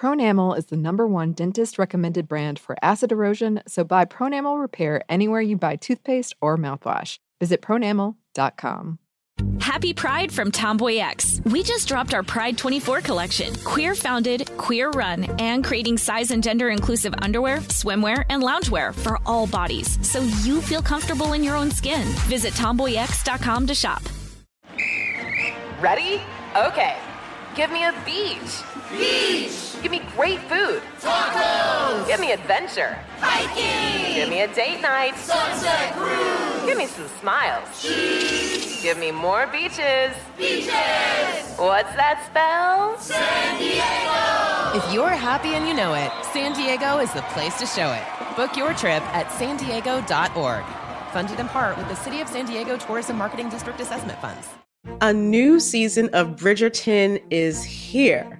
Pronamel 0.00 0.56
is 0.56 0.66
the 0.66 0.78
number 0.78 1.06
one 1.06 1.32
dentist 1.34 1.78
recommended 1.78 2.26
brand 2.26 2.58
for 2.58 2.74
acid 2.80 3.12
erosion, 3.12 3.60
so 3.68 3.84
buy 3.84 4.06
Pronamel 4.06 4.58
Repair 4.58 5.02
anywhere 5.10 5.42
you 5.42 5.58
buy 5.58 5.76
toothpaste 5.76 6.34
or 6.40 6.56
mouthwash. 6.56 7.18
Visit 7.38 7.60
pronamel.com. 7.60 8.98
Happy 9.60 9.92
Pride 9.92 10.32
from 10.32 10.50
Tomboy 10.50 10.96
X. 10.96 11.42
We 11.44 11.62
just 11.62 11.86
dropped 11.86 12.14
our 12.14 12.22
Pride 12.22 12.56
24 12.56 13.02
collection. 13.02 13.54
Queer 13.56 13.94
founded, 13.94 14.50
queer 14.56 14.88
run, 14.88 15.24
and 15.38 15.62
creating 15.62 15.98
size 15.98 16.30
and 16.30 16.42
gender 16.42 16.70
inclusive 16.70 17.14
underwear, 17.18 17.58
swimwear, 17.68 18.24
and 18.30 18.42
loungewear 18.42 18.94
for 18.94 19.18
all 19.26 19.46
bodies 19.46 19.98
so 20.00 20.22
you 20.42 20.62
feel 20.62 20.80
comfortable 20.80 21.34
in 21.34 21.44
your 21.44 21.56
own 21.56 21.70
skin. 21.70 22.08
Visit 22.26 22.54
tomboyx.com 22.54 23.66
to 23.66 23.74
shop. 23.74 24.02
Ready? 25.78 26.22
Okay. 26.56 26.96
Give 27.54 27.70
me 27.70 27.84
a 27.84 27.92
beach. 28.06 28.62
Beach. 28.92 29.59
Give 29.82 29.90
me 29.90 30.02
great 30.14 30.40
food. 30.40 30.82
Tacos. 31.00 32.06
Give 32.06 32.20
me 32.20 32.32
adventure. 32.32 32.98
Hiking. 33.18 34.14
Give 34.14 34.28
me 34.28 34.42
a 34.42 34.54
date 34.54 34.82
night. 34.82 35.16
Sunset 35.16 35.94
cruise. 35.94 36.66
Give 36.66 36.76
me 36.76 36.86
some 36.86 37.08
smiles. 37.20 37.80
Cheese. 37.80 38.82
Give 38.82 38.98
me 38.98 39.10
more 39.10 39.46
beaches. 39.46 40.12
Beaches. 40.36 41.56
What's 41.56 41.94
that 41.96 42.22
spell? 42.26 42.98
San 42.98 43.58
Diego. 43.58 44.78
If 44.78 44.92
you're 44.92 45.08
happy 45.08 45.54
and 45.54 45.66
you 45.66 45.74
know 45.74 45.94
it, 45.94 46.12
San 46.32 46.52
Diego 46.52 46.98
is 46.98 47.12
the 47.12 47.22
place 47.32 47.58
to 47.58 47.66
show 47.66 47.90
it. 47.92 48.36
Book 48.36 48.56
your 48.56 48.74
trip 48.74 49.02
at 49.14 49.32
san 49.32 49.56
diego.org. 49.56 50.64
Funded 51.12 51.40
in 51.40 51.48
part 51.48 51.76
with 51.76 51.88
the 51.88 51.96
City 51.96 52.20
of 52.20 52.28
San 52.28 52.44
Diego 52.44 52.76
Tourism 52.76 53.16
Marketing 53.16 53.48
District 53.48 53.80
Assessment 53.80 54.18
Funds. 54.20 54.48
A 55.00 55.12
new 55.12 55.60
season 55.60 56.08
of 56.12 56.36
Bridgerton 56.36 57.22
is 57.30 57.64
here. 57.64 58.39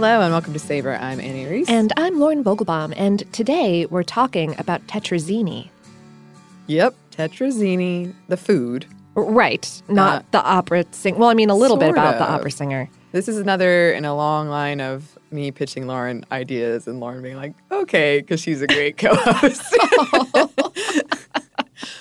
Hello 0.00 0.22
and 0.22 0.32
welcome 0.32 0.54
to 0.54 0.58
Savor. 0.58 0.96
I'm 0.96 1.20
Annie 1.20 1.44
Reese. 1.44 1.68
And 1.68 1.92
I'm 1.98 2.18
Lauren 2.18 2.42
Vogelbaum, 2.42 2.94
and 2.96 3.30
today 3.34 3.84
we're 3.84 4.02
talking 4.02 4.58
about 4.58 4.80
tetrazzini. 4.86 5.68
Yep, 6.68 6.94
tetrazzini, 7.10 8.14
the 8.28 8.38
food. 8.38 8.86
Right, 9.14 9.82
not 9.90 10.22
Uh, 10.22 10.26
the 10.30 10.42
opera 10.42 10.86
singer. 10.92 11.18
Well, 11.18 11.28
I 11.28 11.34
mean, 11.34 11.50
a 11.50 11.54
little 11.54 11.76
bit 11.76 11.90
about 11.90 12.16
the 12.16 12.26
opera 12.26 12.50
singer. 12.50 12.88
This 13.12 13.28
is 13.28 13.36
another 13.36 13.92
in 13.92 14.06
a 14.06 14.16
long 14.16 14.48
line 14.48 14.80
of 14.80 15.18
me 15.30 15.50
pitching 15.50 15.86
Lauren 15.86 16.24
ideas 16.32 16.88
and 16.88 16.98
Lauren 16.98 17.20
being 17.20 17.36
like, 17.36 17.52
okay, 17.70 18.20
because 18.20 18.40
she's 18.40 18.62
a 18.62 18.66
great 18.66 18.96
co 18.96 19.14
host. 19.14 19.76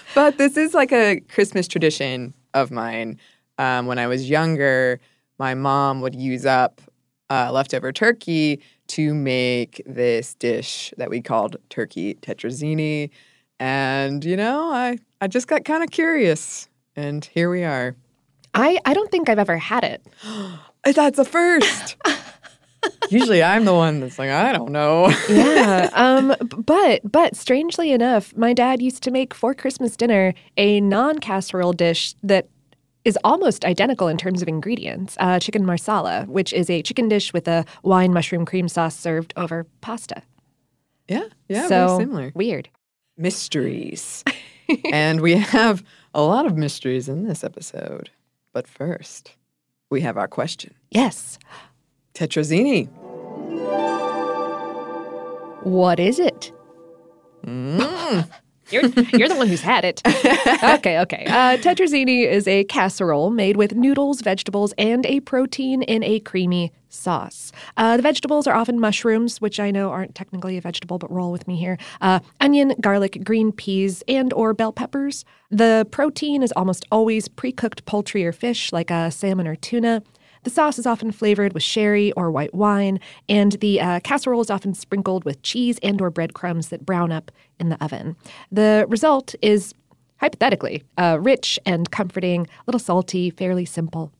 but 0.15 0.37
this 0.37 0.55
is 0.55 0.73
like 0.73 0.93
a 0.93 1.19
Christmas 1.27 1.67
tradition 1.67 2.33
of 2.53 2.71
mine. 2.71 3.19
Um, 3.57 3.87
when 3.87 3.99
I 3.99 4.07
was 4.07 4.29
younger, 4.29 5.01
my 5.37 5.53
mom 5.53 5.99
would 5.99 6.15
use 6.15 6.45
up 6.45 6.79
uh, 7.29 7.51
leftover 7.51 7.91
turkey 7.91 8.61
to 8.87 9.13
make 9.13 9.81
this 9.85 10.33
dish 10.35 10.93
that 10.97 11.09
we 11.09 11.21
called 11.21 11.57
turkey 11.69 12.15
tetrazzini. 12.15 13.09
And, 13.59 14.23
you 14.25 14.35
know, 14.35 14.71
I, 14.71 14.97
I 15.21 15.27
just 15.27 15.47
got 15.47 15.65
kind 15.65 15.83
of 15.83 15.91
curious. 15.91 16.69
And 16.95 17.23
here 17.23 17.49
we 17.49 17.63
are. 17.63 17.95
I, 18.53 18.79
I 18.85 18.93
don't 18.93 19.11
think 19.11 19.29
I've 19.29 19.39
ever 19.39 19.57
had 19.57 19.83
it. 19.83 20.05
That's 20.83 21.19
a 21.19 21.25
first. 21.25 21.97
Usually 23.09 23.43
I'm 23.43 23.65
the 23.65 23.73
one 23.73 23.99
that's 23.99 24.17
like, 24.17 24.29
I 24.29 24.53
don't 24.53 24.71
know. 24.71 25.09
yeah. 25.29 25.89
Um, 25.93 26.33
but 26.65 27.01
but 27.09 27.35
strangely 27.35 27.91
enough, 27.91 28.35
my 28.37 28.53
dad 28.53 28.81
used 28.81 29.03
to 29.03 29.11
make 29.11 29.33
for 29.33 29.53
Christmas 29.53 29.97
dinner 29.97 30.33
a 30.55 30.79
non-casserole 30.79 31.73
dish 31.73 32.15
that 32.23 32.47
is 33.09 33.17
almost 33.23 33.65
identical 33.65 34.07
in 34.07 34.17
terms 34.17 34.41
of 34.43 34.47
ingredients. 34.47 35.17
Uh, 35.19 35.39
chicken 35.39 35.65
marsala, 35.65 36.25
which 36.27 36.53
is 36.53 36.69
a 36.69 36.83
chicken 36.83 37.09
dish 37.09 37.33
with 37.33 37.47
a 37.47 37.65
wine 37.83 38.13
mushroom 38.13 38.45
cream 38.45 38.69
sauce 38.69 38.95
served 38.95 39.33
over 39.35 39.65
pasta. 39.81 40.21
yeah, 41.07 41.25
yeah, 41.47 41.67
so 41.67 41.87
very 41.87 41.99
similar. 42.03 42.31
Weird. 42.35 42.69
Mysteries. 43.17 44.23
and 44.93 45.21
we 45.21 45.35
have 45.35 45.83
a 46.13 46.21
lot 46.21 46.45
of 46.45 46.55
mysteries 46.55 47.09
in 47.09 47.27
this 47.27 47.43
episode. 47.43 48.11
But 48.53 48.67
first, 48.67 49.35
we 49.89 50.01
have 50.01 50.15
our 50.15 50.27
question. 50.27 50.75
Yes. 50.91 51.39
Tetrazzini. 52.13 52.87
What 55.63 55.99
is 55.99 56.19
it? 56.19 56.51
Mm. 57.43 58.29
You're, 58.71 58.87
you're 59.13 59.29
the 59.29 59.35
one 59.35 59.47
who's 59.47 59.61
had 59.61 59.85
it. 59.85 60.01
Okay, 60.79 60.99
okay. 60.99 61.25
Uh, 61.25 61.57
tetrazzini 61.57 62.25
is 62.27 62.47
a 62.47 62.63
casserole 62.65 63.29
made 63.29 63.57
with 63.57 63.75
noodles, 63.75 64.21
vegetables, 64.21 64.73
and 64.77 65.05
a 65.05 65.19
protein 65.21 65.81
in 65.83 66.03
a 66.03 66.19
creamy 66.19 66.71
sauce. 66.89 67.51
Uh, 67.77 67.95
the 67.97 68.03
vegetables 68.03 68.45
are 68.47 68.55
often 68.55 68.79
mushrooms, 68.79 69.39
which 69.41 69.59
I 69.59 69.71
know 69.71 69.89
aren't 69.89 70.15
technically 70.15 70.57
a 70.57 70.61
vegetable, 70.61 70.97
but 70.97 71.11
roll 71.11 71.31
with 71.31 71.47
me 71.47 71.55
here. 71.57 71.77
Uh, 72.01 72.19
onion, 72.41 72.73
garlic, 72.81 73.23
green 73.23 73.51
peas, 73.51 74.03
and 74.07 74.33
or 74.33 74.53
bell 74.53 74.73
peppers. 74.73 75.23
The 75.49 75.87
protein 75.91 76.43
is 76.43 76.51
almost 76.53 76.85
always 76.91 77.27
pre-cooked 77.27 77.85
poultry 77.85 78.25
or 78.25 78.31
fish, 78.31 78.71
like 78.73 78.91
a 78.91 79.11
salmon 79.11 79.47
or 79.47 79.55
tuna. 79.55 80.03
The 80.49 80.55
sauce 80.55 80.79
is 80.79 80.87
often 80.87 81.11
flavored 81.11 81.53
with 81.53 81.61
sherry 81.61 82.11
or 82.13 82.31
white 82.31 82.55
wine, 82.55 82.99
and 83.29 83.51
the 83.51 83.79
uh, 83.79 83.99
casserole 83.99 84.41
is 84.41 84.49
often 84.49 84.73
sprinkled 84.73 85.23
with 85.23 85.39
cheese 85.43 85.77
and 85.83 86.01
or 86.01 86.09
breadcrumbs 86.09 86.69
that 86.69 86.87
brown 86.87 87.11
up 87.11 87.29
in 87.59 87.69
the 87.69 87.77
oven. 87.83 88.15
The 88.51 88.87
result 88.89 89.35
is, 89.43 89.75
hypothetically, 90.17 90.81
uh, 90.97 91.19
rich 91.21 91.59
and 91.67 91.91
comforting, 91.91 92.47
a 92.47 92.63
little 92.65 92.79
salty, 92.79 93.29
fairly 93.29 93.63
simple. 93.63 94.11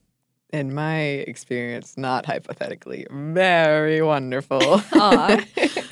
In 0.54 0.72
my 0.72 1.00
experience, 1.00 1.98
not 1.98 2.28
hypothetically, 2.28 3.08
very 3.10 4.04
wonderful. 4.04 4.60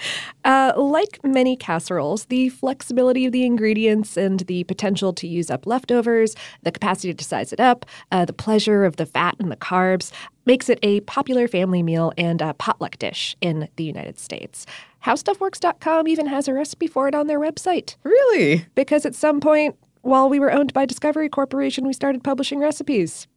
Uh, 0.48 0.72
like 0.78 1.20
many 1.26 1.58
casseroles, 1.58 2.26
the 2.26 2.48
flexibility 2.48 3.26
of 3.26 3.34
the 3.34 3.44
ingredients 3.44 4.16
and 4.16 4.40
the 4.42 4.64
potential 4.64 5.12
to 5.12 5.28
use 5.28 5.52
up 5.52 5.68
leftovers, 5.68 6.38
the 6.64 6.72
capacity 6.72 7.14
to 7.14 7.24
size 7.24 7.52
it 7.52 7.60
up, 7.60 7.86
uh, 8.14 8.24
the 8.24 8.32
pleasure 8.32 8.86
of 8.86 8.96
the 8.96 9.06
fat 9.06 9.36
and 9.40 9.52
the 9.52 9.58
carbs 9.58 10.10
makes 10.46 10.70
it 10.70 10.80
a 10.84 11.02
popular 11.02 11.50
family 11.50 11.84
meal 11.84 12.14
and 12.18 12.42
a 12.42 12.54
potluck 12.54 12.98
dish 12.98 13.36
in 13.42 13.68
the 13.76 13.84
United 13.84 14.18
States. 14.18 14.66
HowStuffWorks.com 15.06 16.08
even 16.08 16.28
has 16.28 16.48
a 16.48 16.54
recipe 16.54 16.88
for 16.88 17.10
it 17.10 17.14
on 17.14 17.28
their 17.28 17.42
website 17.42 17.98
really? 18.04 18.66
because 18.74 19.06
at 19.06 19.16
some 19.16 19.42
point, 19.42 19.76
while 20.02 20.30
we 20.30 20.40
were 20.40 20.54
owned 20.54 20.72
by 20.72 20.86
Discovery 20.86 21.28
Corporation, 21.28 21.86
we 21.86 21.92
started 21.92 22.24
publishing 22.24 22.60
recipes. 22.60 23.28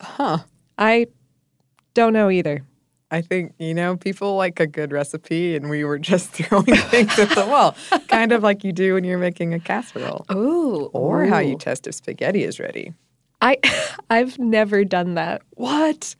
Huh. 0.00 0.38
I 0.78 1.08
don't 1.92 2.14
know 2.14 2.30
either. 2.30 2.64
I 3.10 3.22
think, 3.22 3.54
you 3.58 3.72
know, 3.72 3.96
people 3.96 4.36
like 4.36 4.60
a 4.60 4.66
good 4.66 4.92
recipe 4.92 5.56
and 5.56 5.70
we 5.70 5.82
were 5.84 5.98
just 5.98 6.30
throwing 6.32 6.66
things 6.66 7.18
at 7.18 7.30
the 7.30 7.46
wall, 7.46 7.74
kind 8.08 8.32
of 8.32 8.42
like 8.42 8.64
you 8.64 8.72
do 8.72 8.94
when 8.94 9.04
you're 9.04 9.18
making 9.18 9.54
a 9.54 9.60
casserole. 9.60 10.26
Oh, 10.28 10.90
Or 10.92 11.24
how 11.26 11.38
you 11.38 11.56
test 11.56 11.86
if 11.86 11.94
spaghetti 11.94 12.44
is 12.44 12.60
ready. 12.60 12.92
I 13.40 13.58
I've 14.10 14.38
never 14.38 14.84
done 14.84 15.14
that. 15.14 15.42
What? 15.50 16.16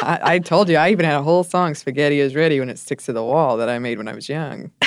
I, 0.00 0.20
I 0.34 0.38
told 0.38 0.68
you, 0.68 0.76
I 0.76 0.90
even 0.90 1.04
had 1.04 1.16
a 1.16 1.22
whole 1.22 1.42
song, 1.42 1.74
Spaghetti 1.74 2.20
is 2.20 2.34
Ready 2.36 2.60
When 2.60 2.68
It 2.68 2.78
Sticks 2.78 3.06
to 3.06 3.12
the 3.12 3.24
Wall, 3.24 3.56
that 3.56 3.68
I 3.68 3.80
made 3.80 3.98
when 3.98 4.06
I 4.08 4.14
was 4.14 4.28
young. 4.28 4.70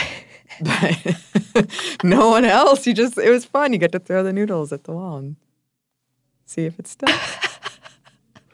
But 0.64 1.68
no 2.04 2.30
one 2.30 2.46
else. 2.46 2.86
You 2.86 2.94
just, 2.94 3.18
it 3.18 3.30
was 3.30 3.46
fun. 3.46 3.72
You 3.74 3.80
get 3.80 3.94
to 3.94 4.00
throw 4.00 4.22
the 4.22 4.34
noodles 4.34 4.72
at 4.72 4.84
the 4.84 4.92
wall 4.92 5.18
and 5.18 5.38
see 6.46 6.66
if 6.66 6.78
it 6.78 6.88
sticks. 6.88 7.50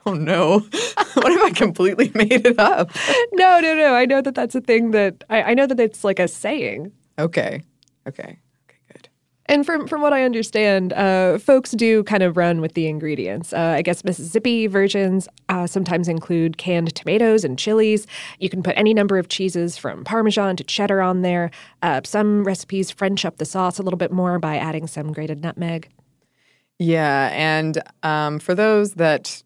Oh 0.08 0.14
no. 0.14 0.60
what 1.16 1.34
if 1.34 1.42
I 1.42 1.52
completely 1.52 2.12
made 2.16 2.46
it 2.46 2.58
up? 2.58 2.92
no, 3.34 3.60
no, 3.60 3.76
no. 3.76 3.94
I 3.94 4.06
know 4.06 4.22
that 4.22 4.36
that's 4.36 4.56
a 4.56 4.62
thing 4.62 4.92
that 4.92 5.26
I, 5.30 5.44
I 5.44 5.54
know 5.54 5.68
that 5.68 5.80
it's 5.82 6.06
like 6.06 6.18
a 6.18 6.30
saying. 6.30 6.94
Okay. 7.20 7.62
Okay. 8.08 8.40
Okay, 8.70 8.80
good. 8.90 9.10
And 9.48 9.66
from 9.66 9.86
from 9.86 10.02
what 10.02 10.14
I 10.14 10.24
understand, 10.24 10.94
uh, 10.94 11.40
folks 11.40 11.72
do 11.72 12.06
kind 12.06 12.24
of 12.24 12.38
run 12.38 12.62
with 12.62 12.74
the 12.74 12.88
ingredients. 12.88 13.52
Uh, 13.52 13.76
I 13.76 13.82
guess 13.82 14.06
Mississippi 14.06 14.68
versions 14.68 15.28
uh, 15.50 15.68
sometimes 15.68 16.08
include 16.08 16.58
canned 16.58 16.96
tomatoes 16.96 17.44
and 17.44 17.60
chilies. 17.60 18.08
You 18.40 18.50
can 18.50 18.64
put 18.64 18.78
any 18.78 18.94
number 18.94 19.18
of 19.18 19.28
cheeses 19.28 19.78
from 19.78 20.06
Parmesan 20.06 20.56
to 20.56 20.64
cheddar 20.64 21.02
on 21.02 21.22
there. 21.22 21.52
Uh, 21.82 22.00
some 22.06 22.46
recipes 22.46 22.92
French 22.92 23.26
up 23.26 23.40
the 23.40 23.46
sauce 23.46 23.78
a 23.78 23.84
little 23.84 23.98
bit 23.98 24.14
more 24.14 24.40
by 24.40 24.56
adding 24.56 24.88
some 24.88 25.12
grated 25.12 25.44
nutmeg. 25.44 25.90
Yeah, 26.80 27.30
and 27.34 27.82
um, 28.04 28.40
for 28.40 28.56
those 28.56 28.94
that 28.94 29.44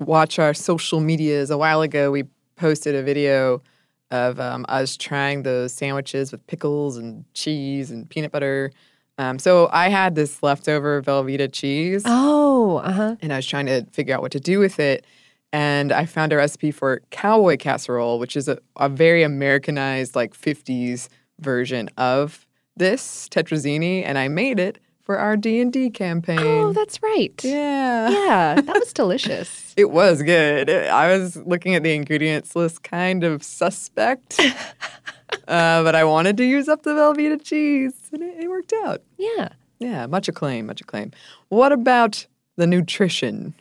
watch 0.00 0.38
our 0.38 0.54
social 0.54 1.00
medias, 1.00 1.50
a 1.50 1.58
while 1.58 1.82
ago 1.82 2.10
we 2.10 2.24
posted 2.56 2.94
a 2.94 3.02
video 3.02 3.62
of 4.10 4.40
um, 4.40 4.66
us 4.68 4.96
trying 4.96 5.44
those 5.44 5.72
sandwiches 5.72 6.32
with 6.32 6.44
pickles 6.46 6.96
and 6.96 7.24
cheese 7.34 7.90
and 7.90 8.08
peanut 8.10 8.32
butter. 8.32 8.72
Um, 9.18 9.38
so 9.38 9.68
I 9.72 9.88
had 9.88 10.14
this 10.14 10.42
leftover 10.42 11.00
Velveeta 11.02 11.52
cheese, 11.52 12.02
Oh, 12.06 12.78
uh 12.78 12.92
huh. 12.92 13.16
and 13.20 13.32
I 13.32 13.36
was 13.36 13.46
trying 13.46 13.66
to 13.66 13.84
figure 13.92 14.14
out 14.14 14.22
what 14.22 14.32
to 14.32 14.40
do 14.40 14.58
with 14.58 14.80
it. 14.80 15.06
And 15.52 15.92
I 15.92 16.06
found 16.06 16.32
a 16.32 16.36
recipe 16.36 16.70
for 16.70 17.02
cowboy 17.10 17.56
casserole, 17.56 18.18
which 18.18 18.36
is 18.36 18.48
a, 18.48 18.58
a 18.76 18.88
very 18.88 19.22
Americanized, 19.22 20.14
like 20.16 20.32
50s 20.32 21.08
version 21.40 21.88
of 21.96 22.46
this 22.76 23.28
tetrazzini, 23.28 24.02
and 24.04 24.16
I 24.16 24.28
made 24.28 24.58
it 24.58 24.78
for 25.02 25.18
our 25.18 25.36
D&D 25.36 25.90
campaign. 25.90 26.38
Oh, 26.38 26.72
that's 26.72 27.02
right. 27.02 27.32
yeah. 27.42 28.10
Yeah, 28.10 28.60
that 28.60 28.74
was 28.78 28.92
delicious. 28.92 29.74
It 29.76 29.90
was 29.90 30.22
good. 30.22 30.70
I 30.70 31.08
was 31.16 31.36
looking 31.36 31.74
at 31.74 31.82
the 31.82 31.94
ingredients 31.94 32.54
list, 32.54 32.82
kind 32.82 33.24
of 33.24 33.42
suspect, 33.42 34.38
uh, 35.48 35.82
but 35.82 35.94
I 35.94 36.04
wanted 36.04 36.36
to 36.36 36.44
use 36.44 36.68
up 36.68 36.82
the 36.82 36.90
Velveeta 36.90 37.42
cheese, 37.42 37.94
and 38.12 38.22
it, 38.22 38.44
it 38.44 38.48
worked 38.48 38.72
out. 38.84 39.02
Yeah. 39.18 39.50
Yeah, 39.78 40.06
much 40.06 40.28
acclaim, 40.28 40.66
much 40.66 40.80
acclaim. 40.82 41.10
What 41.48 41.72
about 41.72 42.26
the 42.56 42.66
nutrition? 42.66 43.54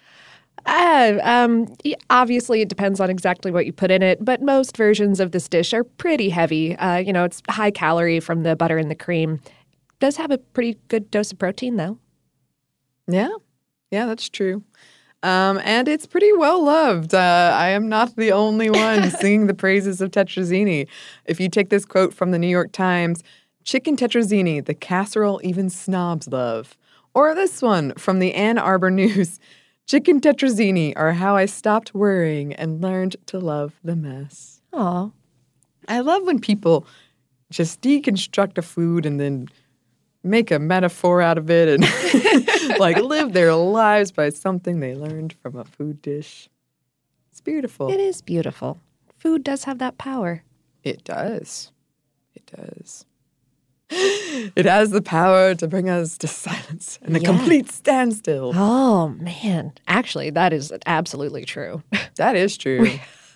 Uh, 0.66 1.18
um, 1.24 1.74
obviously, 2.10 2.62
it 2.62 2.68
depends 2.70 3.00
on 3.00 3.10
exactly 3.10 3.50
what 3.52 3.66
you 3.66 3.72
put 3.74 3.90
in 3.90 4.04
it, 4.04 4.24
but 4.24 4.42
most 4.42 4.76
versions 4.76 5.20
of 5.20 5.32
this 5.32 5.48
dish 5.48 5.74
are 5.74 5.84
pretty 5.84 6.30
heavy. 6.30 6.76
Uh, 6.76 6.98
you 6.98 7.14
know, 7.14 7.24
it's 7.24 7.42
high 7.50 7.72
calorie 7.72 8.20
from 8.20 8.44
the 8.44 8.56
butter 8.56 8.78
and 8.78 8.92
the 8.92 8.96
cream. 8.96 9.40
Does 10.00 10.18
have 10.18 10.32
a 10.32 10.38
pretty 10.38 10.78
good 10.88 11.12
dose 11.12 11.32
of 11.32 11.40
protein, 11.40 11.76
though. 11.76 11.98
Yeah, 13.08 13.30
yeah, 13.92 14.06
that's 14.06 14.30
true. 14.30 14.64
Um, 15.22 15.60
and 15.66 15.88
it's 15.88 16.08
pretty 16.08 16.32
well 16.32 16.64
loved. 16.64 17.14
Uh, 17.14 17.54
I 17.54 17.70
am 17.70 17.90
not 17.90 18.16
the 18.16 18.32
only 18.32 18.70
one 18.70 19.10
singing 19.20 19.48
the 19.48 19.54
praises 19.54 20.00
of 20.00 20.12
tetrazzini. 20.12 20.88
If 21.26 21.40
you 21.40 21.50
take 21.50 21.70
this 21.70 21.86
quote 21.86 22.14
from 22.14 22.32
the 22.32 22.40
New 22.40 22.48
York 22.48 22.72
Times, 22.72 23.22
chicken 23.66 23.98
tetrazzini, 23.98 24.64
the 24.64 24.74
casserole 24.74 25.42
even 25.44 25.70
snobs 25.70 26.28
love. 26.28 26.78
Or 27.14 27.36
this 27.36 27.62
one 27.62 27.94
from 27.96 28.20
the 28.20 28.34
Ann 28.34 28.58
Arbor 28.58 28.90
News, 28.92 29.40
chicken 29.88 30.22
tetrazzini 30.22 30.94
are 30.96 31.14
how 31.14 31.36
I 31.36 31.46
stopped 31.46 31.94
worrying 31.94 32.54
and 32.54 32.82
learned 32.82 33.18
to 33.26 33.40
love 33.40 33.74
the 33.84 33.96
mess. 33.96 34.62
Aw. 34.72 35.10
I 35.88 36.00
love 36.00 36.24
when 36.24 36.40
people 36.40 36.86
just 37.50 37.82
deconstruct 37.82 38.58
a 38.58 38.62
food 38.62 39.06
and 39.06 39.20
then 39.20 39.50
make 40.24 40.52
a 40.52 40.60
metaphor 40.60 41.22
out 41.22 41.38
of 41.38 41.50
it 41.50 41.70
and 41.70 41.84
like 42.80 42.98
live 42.98 43.34
their 43.34 43.54
lives 43.56 44.12
by 44.12 44.30
something 44.30 44.80
they 44.80 44.96
learned 44.96 45.34
from 45.42 45.56
a 45.56 45.64
food 45.66 46.02
dish. 46.02 46.50
It's 47.32 47.42
beautiful. 47.42 47.90
It 47.92 48.00
is 48.00 48.22
beautiful. 48.22 48.80
Food 49.18 49.44
does 49.44 49.64
have 49.66 49.80
that 49.80 49.98
power. 49.98 50.44
It 50.84 51.04
does. 51.04 51.72
It 52.36 52.46
does. 52.56 53.06
It 54.56 54.66
has 54.66 54.92
the 54.92 55.02
power 55.02 55.56
to 55.56 55.68
bring 55.68 55.90
us 55.90 56.18
to 56.20 56.28
silence 56.28 57.00
and 57.02 57.18
a 57.18 57.20
Yeah. 57.20 57.26
complete 57.28 57.72
standstill. 57.72 58.52
Oh, 58.56 59.10
man. 59.10 59.74
Actually, 59.88 60.30
that 60.32 60.54
is 60.54 60.72
absolutely 60.86 61.44
true. 61.46 61.82
That 62.16 62.36
is 62.36 62.58
true. 62.58 62.88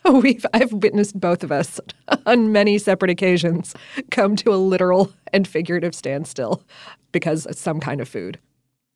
We've 0.12 0.46
I've 0.54 0.74
witnessed 0.74 1.20
both 1.20 1.44
of 1.44 1.52
us 1.52 1.80
on 2.26 2.52
many 2.52 2.78
separate 2.78 3.12
occasions 3.12 3.74
come 4.12 4.36
to 4.38 4.54
a 4.54 4.56
literal 4.56 5.14
and 5.32 5.48
figurative 5.48 5.96
standstill 5.96 6.64
because 7.12 7.46
of 7.46 7.56
some 7.56 7.80
kind 7.80 8.02
of 8.02 8.08
food. 8.08 8.40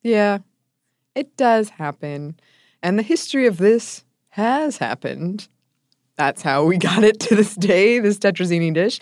Yeah, 0.04 0.40
it 1.16 1.36
does 1.38 1.70
happen. 1.70 2.40
And 2.84 3.00
the 3.00 3.04
history 3.04 3.48
of 3.48 3.58
this 3.58 4.04
has 4.30 4.78
happened. 4.78 5.48
That's 6.16 6.42
how 6.42 6.66
we 6.66 6.78
got 6.90 7.04
it 7.04 7.20
to 7.22 7.36
this 7.36 7.56
day, 7.56 8.00
this 8.00 8.18
tetrazzini 8.20 8.74
dish. 8.74 9.00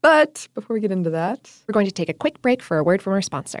But 0.00 0.48
before 0.54 0.74
we 0.74 0.80
get 0.80 0.90
into 0.90 1.10
that, 1.10 1.50
We're 1.68 1.74
going 1.74 1.86
to 1.86 1.92
take 1.92 2.08
a 2.08 2.14
quick 2.14 2.42
break 2.42 2.62
for 2.62 2.78
a 2.78 2.84
word 2.84 3.00
from 3.00 3.12
our 3.12 3.22
sponsor. 3.22 3.60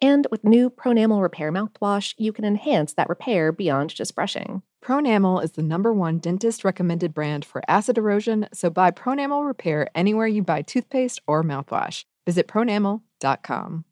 And 0.00 0.26
with 0.30 0.44
new 0.44 0.70
Pronamel 0.70 1.22
Repair 1.22 1.50
mouthwash, 1.50 2.14
you 2.18 2.32
can 2.32 2.44
enhance 2.44 2.92
that 2.94 3.08
repair 3.08 3.50
beyond 3.50 3.90
just 3.90 4.14
brushing. 4.14 4.62
Pronamel 4.82 5.42
is 5.42 5.52
the 5.52 5.62
number 5.62 5.92
one 5.92 6.18
dentist 6.18 6.64
recommended 6.64 7.12
brand 7.12 7.44
for 7.44 7.62
acid 7.66 7.98
erosion, 7.98 8.48
so 8.52 8.70
buy 8.70 8.90
Pronamel 8.90 9.46
Repair 9.46 9.88
anywhere 9.94 10.28
you 10.28 10.42
buy 10.42 10.62
toothpaste 10.62 11.20
or 11.26 11.42
mouthwash. 11.42 12.04
Visit 12.26 12.46
pronamel.com. 12.46 13.84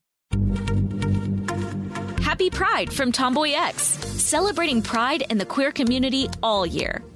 Happy 2.20 2.50
Pride 2.50 2.93
from 2.93 3.12
Tomboy 3.12 3.53
X, 3.53 3.82
celebrating 3.82 4.82
pride 4.82 5.25
and 5.31 5.41
the 5.41 5.47
queer 5.47 5.73
community 5.73 6.29
all 6.43 6.67
year. 6.67 7.03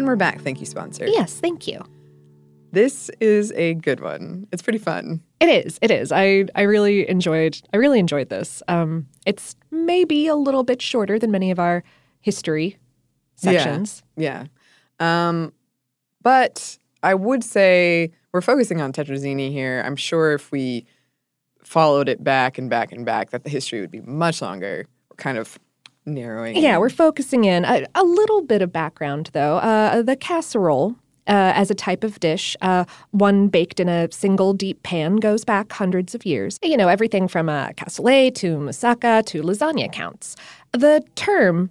And 0.00 0.06
we're 0.06 0.16
back. 0.16 0.40
Thank 0.40 0.60
you, 0.60 0.66
sponsor. 0.66 1.06
Yes, 1.06 1.34
thank 1.40 1.66
you. 1.66 1.84
This 2.72 3.10
is 3.20 3.52
a 3.52 3.74
good 3.74 4.00
one. 4.00 4.46
It's 4.50 4.62
pretty 4.62 4.78
fun. 4.78 5.20
It 5.40 5.66
is. 5.66 5.78
It 5.82 5.90
is. 5.90 6.10
I 6.10 6.46
I 6.54 6.62
really 6.62 7.06
enjoyed. 7.06 7.60
I 7.74 7.76
really 7.76 7.98
enjoyed 7.98 8.30
this. 8.30 8.62
Um, 8.66 9.08
it's 9.26 9.56
maybe 9.70 10.26
a 10.26 10.34
little 10.34 10.64
bit 10.64 10.80
shorter 10.80 11.18
than 11.18 11.30
many 11.30 11.50
of 11.50 11.58
our 11.58 11.84
history 12.22 12.78
sections. 13.36 14.02
Yeah. 14.16 14.46
yeah. 14.98 15.28
Um, 15.28 15.52
but 16.22 16.78
I 17.02 17.12
would 17.12 17.44
say 17.44 18.10
we're 18.32 18.40
focusing 18.40 18.80
on 18.80 18.94
tetrazzini 18.94 19.52
here. 19.52 19.82
I'm 19.84 19.96
sure 19.96 20.32
if 20.32 20.50
we 20.50 20.86
followed 21.62 22.08
it 22.08 22.24
back 22.24 22.56
and 22.56 22.70
back 22.70 22.90
and 22.90 23.04
back, 23.04 23.32
that 23.32 23.44
the 23.44 23.50
history 23.50 23.82
would 23.82 23.90
be 23.90 24.00
much 24.00 24.40
longer. 24.40 24.86
We're 25.10 25.16
kind 25.16 25.36
of 25.36 25.58
narrowing. 26.06 26.56
Yeah, 26.56 26.78
we're 26.78 26.90
focusing 26.90 27.44
in 27.44 27.64
a, 27.64 27.84
a 27.94 28.04
little 28.04 28.42
bit 28.42 28.62
of 28.62 28.72
background 28.72 29.30
though. 29.32 29.56
Uh, 29.58 30.02
the 30.02 30.16
casserole. 30.16 30.96
Uh, 31.26 31.52
as 31.54 31.70
a 31.70 31.74
type 31.76 32.02
of 32.02 32.18
dish, 32.18 32.56
uh, 32.60 32.84
one 33.12 33.46
baked 33.46 33.78
in 33.78 33.88
a 33.88 34.10
single 34.10 34.52
deep 34.52 34.82
pan 34.82 35.16
goes 35.16 35.44
back 35.44 35.70
hundreds 35.70 36.12
of 36.12 36.26
years. 36.26 36.58
You 36.60 36.76
know, 36.76 36.88
everything 36.88 37.28
from 37.28 37.48
a 37.48 37.72
cassoulet 37.76 38.34
to 38.36 38.56
moussaka 38.56 39.24
to 39.26 39.42
lasagna 39.42 39.92
counts. 39.92 40.34
The 40.72 41.04
term 41.14 41.70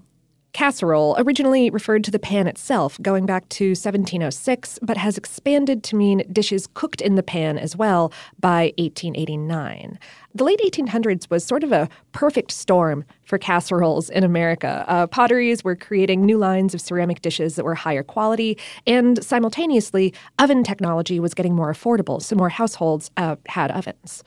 Casserole 0.53 1.15
originally 1.19 1.69
referred 1.69 2.03
to 2.03 2.11
the 2.11 2.19
pan 2.19 2.47
itself, 2.47 2.99
going 3.01 3.25
back 3.25 3.47
to 3.49 3.69
1706, 3.69 4.79
but 4.81 4.97
has 4.97 5.17
expanded 5.17 5.83
to 5.83 5.95
mean 5.95 6.23
dishes 6.31 6.67
cooked 6.73 7.01
in 7.01 7.15
the 7.15 7.23
pan 7.23 7.57
as 7.57 7.75
well 7.75 8.11
by 8.39 8.73
1889. 8.77 9.99
The 10.33 10.43
late 10.43 10.59
1800s 10.59 11.29
was 11.29 11.43
sort 11.43 11.63
of 11.63 11.71
a 11.71 11.87
perfect 12.13 12.51
storm 12.51 13.05
for 13.23 13.37
casseroles 13.37 14.09
in 14.09 14.23
America. 14.23 14.85
Uh, 14.87 15.05
potteries 15.07 15.63
were 15.63 15.75
creating 15.75 16.25
new 16.25 16.37
lines 16.37 16.73
of 16.73 16.81
ceramic 16.81 17.21
dishes 17.21 17.55
that 17.55 17.65
were 17.65 17.75
higher 17.75 18.03
quality, 18.03 18.57
and 18.87 19.23
simultaneously, 19.23 20.13
oven 20.39 20.63
technology 20.63 21.19
was 21.19 21.33
getting 21.35 21.55
more 21.55 21.71
affordable, 21.71 22.21
so 22.21 22.35
more 22.35 22.49
households 22.49 23.11
uh, 23.17 23.35
had 23.47 23.69
ovens. 23.71 24.23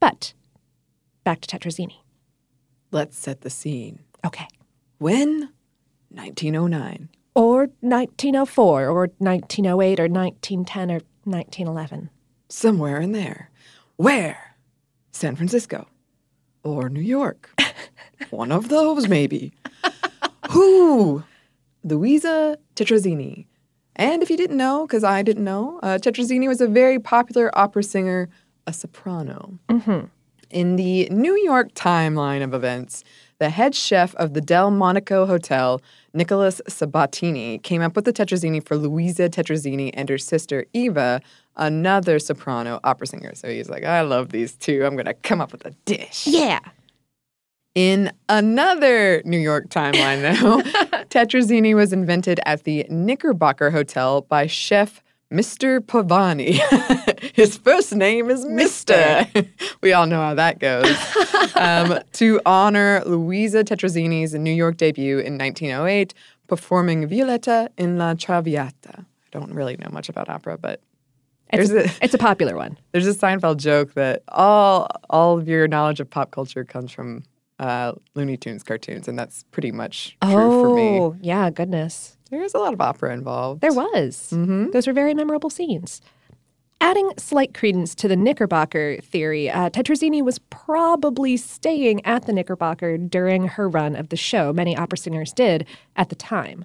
But 0.00 0.32
back 1.24 1.40
to 1.42 1.48
tetrazzini. 1.58 1.98
Let's 2.90 3.18
set 3.18 3.42
the 3.42 3.50
scene. 3.50 4.00
Okay. 4.24 4.46
When? 5.02 5.48
1909. 6.10 7.08
Or 7.34 7.62
1904, 7.80 8.86
or 8.86 9.10
1908, 9.18 9.98
or 9.98 10.06
1910, 10.06 10.90
or 10.92 11.00
1911. 11.24 12.08
Somewhere 12.48 13.00
in 13.00 13.10
there. 13.10 13.50
Where? 13.96 14.54
San 15.10 15.34
Francisco. 15.34 15.88
Or 16.62 16.88
New 16.88 17.00
York. 17.00 17.50
One 18.30 18.52
of 18.52 18.68
those, 18.68 19.08
maybe. 19.08 19.52
Who? 20.50 21.24
Luisa 21.82 22.58
Tetrazzini. 22.76 23.46
And 23.96 24.22
if 24.22 24.30
you 24.30 24.36
didn't 24.36 24.56
know, 24.56 24.86
because 24.86 25.02
I 25.02 25.22
didn't 25.22 25.42
know, 25.42 25.80
uh, 25.82 25.98
Tetrazzini 25.98 26.46
was 26.46 26.60
a 26.60 26.68
very 26.68 27.00
popular 27.00 27.50
opera 27.58 27.82
singer, 27.82 28.28
a 28.68 28.72
soprano. 28.72 29.58
Mm-hmm. 29.68 30.06
In 30.50 30.76
the 30.76 31.08
New 31.10 31.36
York 31.38 31.74
timeline 31.74 32.44
of 32.44 32.54
events, 32.54 33.02
the 33.42 33.50
head 33.50 33.74
chef 33.74 34.14
of 34.14 34.34
the 34.34 34.40
Delmonico 34.40 35.26
Hotel, 35.26 35.82
Nicholas 36.14 36.60
Sabatini, 36.68 37.58
came 37.58 37.82
up 37.82 37.96
with 37.96 38.04
the 38.04 38.12
tetrazzini 38.12 38.64
for 38.64 38.76
Luisa 38.76 39.28
Tetrazzini 39.28 39.90
and 39.94 40.08
her 40.08 40.16
sister 40.16 40.64
Eva, 40.72 41.20
another 41.56 42.20
soprano 42.20 42.78
opera 42.84 43.08
singer. 43.08 43.34
So 43.34 43.48
he's 43.48 43.68
like, 43.68 43.82
I 43.82 44.02
love 44.02 44.28
these 44.28 44.54
two. 44.54 44.86
I'm 44.86 44.94
going 44.94 45.06
to 45.06 45.14
come 45.14 45.40
up 45.40 45.50
with 45.50 45.66
a 45.66 45.72
dish. 45.86 46.28
Yeah. 46.28 46.60
In 47.74 48.12
another 48.28 49.22
New 49.24 49.40
York 49.40 49.68
timeline, 49.70 50.22
though, 50.22 50.60
tetrazzini 51.06 51.74
was 51.74 51.92
invented 51.92 52.38
at 52.46 52.62
the 52.62 52.86
Knickerbocker 52.88 53.72
Hotel 53.72 54.20
by 54.20 54.46
chef 54.46 55.02
Mr. 55.32 55.80
Pavani. 55.80 56.60
His 57.34 57.56
first 57.56 57.94
name 57.94 58.30
is 58.30 58.44
Mr. 58.44 59.48
we 59.80 59.92
all 59.92 60.06
know 60.06 60.20
how 60.20 60.34
that 60.34 60.58
goes. 60.58 60.94
um, 61.56 61.98
to 62.12 62.40
honor 62.44 63.02
Luisa 63.06 63.64
Tetrazzini's 63.64 64.34
New 64.34 64.52
York 64.52 64.76
debut 64.76 65.18
in 65.18 65.38
1908, 65.38 66.12
performing 66.48 67.06
Violetta 67.06 67.70
in 67.78 67.96
La 67.96 68.12
Traviata. 68.14 68.98
I 68.98 69.04
don't 69.30 69.54
really 69.54 69.76
know 69.78 69.88
much 69.90 70.10
about 70.10 70.28
opera, 70.28 70.58
but 70.58 70.80
It's 71.50 71.70
a, 71.70 71.84
a, 71.84 72.04
it's 72.04 72.14
a 72.14 72.18
popular 72.18 72.54
one. 72.56 72.78
there's 72.92 73.06
a 73.06 73.14
Seinfeld 73.14 73.56
joke 73.56 73.94
that 73.94 74.22
all 74.28 74.86
all 75.08 75.38
of 75.38 75.48
your 75.48 75.66
knowledge 75.66 76.00
of 76.00 76.10
pop 76.10 76.30
culture 76.30 76.64
comes 76.64 76.92
from 76.92 77.24
uh, 77.58 77.92
Looney 78.14 78.36
Tunes 78.36 78.62
cartoons, 78.62 79.08
and 79.08 79.18
that's 79.18 79.44
pretty 79.52 79.70
much 79.72 80.16
true 80.22 80.62
for 80.62 80.74
me. 80.74 80.98
Oh, 80.98 81.16
yeah, 81.20 81.48
goodness. 81.48 82.18
There's 82.32 82.54
a 82.54 82.58
lot 82.58 82.72
of 82.72 82.80
opera 82.80 83.12
involved. 83.12 83.60
There 83.60 83.74
was. 83.74 84.30
Mm-hmm. 84.32 84.70
Those 84.70 84.86
were 84.86 84.94
very 84.94 85.12
memorable 85.12 85.50
scenes. 85.50 86.00
Adding 86.80 87.12
slight 87.18 87.52
credence 87.52 87.94
to 87.96 88.08
the 88.08 88.16
Knickerbocker 88.16 88.96
theory, 89.02 89.50
uh, 89.50 89.68
Tetrazzini 89.68 90.24
was 90.24 90.38
probably 90.38 91.36
staying 91.36 92.04
at 92.06 92.24
the 92.24 92.32
Knickerbocker 92.32 92.96
during 92.96 93.48
her 93.48 93.68
run 93.68 93.94
of 93.94 94.08
the 94.08 94.16
show. 94.16 94.50
Many 94.50 94.74
opera 94.74 94.96
singers 94.96 95.34
did 95.34 95.66
at 95.94 96.08
the 96.08 96.14
time. 96.14 96.64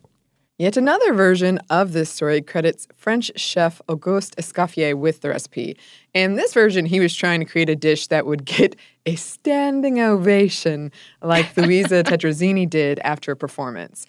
Yet 0.57 0.77
another 0.77 1.13
version 1.13 1.59
of 1.69 1.91
this 1.91 2.09
story 2.09 2.41
credits 2.41 2.87
French 2.95 3.29
chef 3.35 3.81
Auguste 3.89 4.37
Escoffier 4.37 4.95
with 4.95 5.19
the 5.19 5.29
recipe. 5.29 5.77
In 6.13 6.35
this 6.35 6.53
version, 6.53 6.85
he 6.85 7.01
was 7.01 7.13
trying 7.13 7.41
to 7.41 7.45
create 7.45 7.69
a 7.69 7.75
dish 7.75 8.07
that 8.07 8.25
would 8.25 8.45
get 8.45 8.75
a 9.05 9.15
standing 9.15 9.99
ovation 9.99 10.93
like 11.21 11.55
Luisa 11.57 12.03
Tetrazzini 12.03 12.67
did 12.67 12.99
after 13.03 13.33
a 13.33 13.35
performance. 13.35 14.07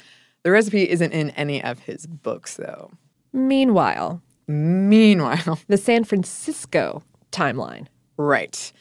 The 0.49 0.53
recipe 0.53 0.89
isn't 0.89 1.13
in 1.13 1.29
any 1.33 1.63
of 1.63 1.81
his 1.81 2.07
books, 2.07 2.57
though. 2.57 2.91
Meanwhile, 3.35 4.23
Meanwhile, 4.47 5.59
the 5.69 5.77
San 5.77 6.05
Francisco 6.05 7.03
timeline. 7.31 7.87
Right. 8.17 8.73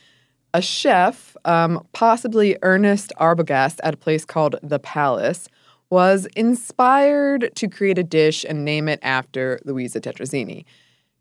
A 0.54 0.62
chef, 0.62 1.36
um, 1.44 1.86
possibly 1.92 2.56
Ernest 2.62 3.12
Arbogast 3.20 3.80
at 3.84 3.96
a 3.96 3.98
place 3.98 4.24
called 4.24 4.56
The 4.64 4.80
Palace, 4.80 5.50
was 5.90 6.26
inspired 6.38 7.52
to 7.56 7.68
create 7.68 7.98
a 7.98 8.04
dish 8.04 8.46
and 8.48 8.64
name 8.64 8.88
it 8.88 9.02
after 9.04 9.60
Luisa 9.66 10.00
Tetrazzini. 10.00 10.64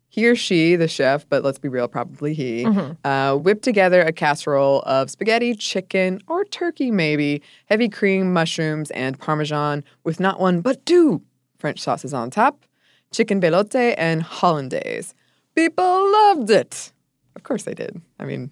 He 0.09 0.27
or 0.27 0.35
she, 0.35 0.75
the 0.75 0.87
chef, 0.87 1.27
but 1.29 1.43
let's 1.43 1.59
be 1.59 1.67
real, 1.67 1.87
probably 1.87 2.33
he, 2.33 2.65
uh, 3.03 3.35
whipped 3.35 3.63
together 3.63 4.01
a 4.01 4.11
casserole 4.11 4.81
of 4.83 5.09
spaghetti, 5.11 5.53
chicken, 5.53 6.21
or 6.27 6.45
turkey 6.45 6.89
maybe, 6.91 7.41
heavy 7.65 7.89
cream, 7.89 8.31
mushrooms, 8.33 8.89
and 8.91 9.19
parmesan 9.19 9.83
with 10.03 10.19
not 10.19 10.39
one 10.39 10.61
but 10.61 10.85
two 10.85 11.21
French 11.59 11.79
sauces 11.81 12.13
on 12.13 12.29
top, 12.29 12.65
chicken 13.11 13.41
velouté 13.41 13.93
and 13.97 14.23
hollandaise. 14.23 15.13
People 15.55 16.11
loved 16.11 16.49
it. 16.49 16.91
Of 17.35 17.43
course 17.43 17.63
they 17.63 17.73
did. 17.73 18.01
I 18.19 18.25
mean, 18.25 18.49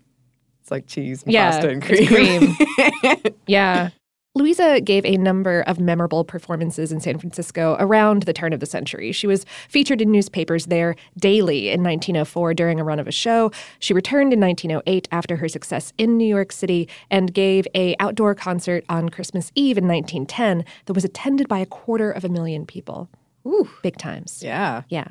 it's 0.61 0.71
like 0.71 0.87
cheese 0.87 1.23
and 1.23 1.31
Yeah, 1.31 1.51
pasta 1.51 1.69
and 1.69 1.83
it's 1.83 2.07
cream. 2.09 3.33
Yeah. 3.47 3.89
Luisa 4.37 4.81
gave 4.81 5.05
a 5.05 5.15
number 5.15 5.61
of 5.61 5.79
memorable 5.79 6.25
performances 6.25 6.91
in 6.91 6.99
San 6.99 7.17
Francisco 7.17 7.77
around 7.79 8.23
the 8.23 8.33
turn 8.33 8.51
of 8.51 8.59
the 8.59 8.65
century. 8.65 9.13
She 9.13 9.27
was 9.27 9.45
featured 9.69 10.01
in 10.01 10.11
newspapers 10.11 10.65
there 10.65 10.95
daily 11.17 11.69
in 11.69 11.81
1904 11.81 12.53
during 12.53 12.77
a 12.79 12.83
run 12.83 12.99
of 12.99 13.07
a 13.07 13.13
show. 13.13 13.51
She 13.79 13.93
returned 13.93 14.33
in 14.33 14.41
1908 14.41 15.07
after 15.09 15.37
her 15.37 15.47
success 15.47 15.93
in 15.97 16.17
New 16.17 16.27
York 16.27 16.51
City 16.51 16.89
and 17.09 17.33
gave 17.33 17.65
a 17.73 17.95
outdoor 17.99 18.35
concert 18.35 18.83
on 18.89 19.07
Christmas 19.07 19.53
Eve 19.55 19.77
in 19.77 19.87
1910 19.87 20.65
that 20.85 20.93
was 20.93 21.05
attended 21.05 21.47
by 21.47 21.59
a 21.59 21.65
quarter 21.65 22.11
of 22.11 22.25
a 22.25 22.29
million 22.29 22.65
people. 22.65 23.09
Ooh, 23.47 23.69
big 23.83 23.95
times. 23.97 24.41
yeah. 24.43 24.81
Yeah. 24.89 25.07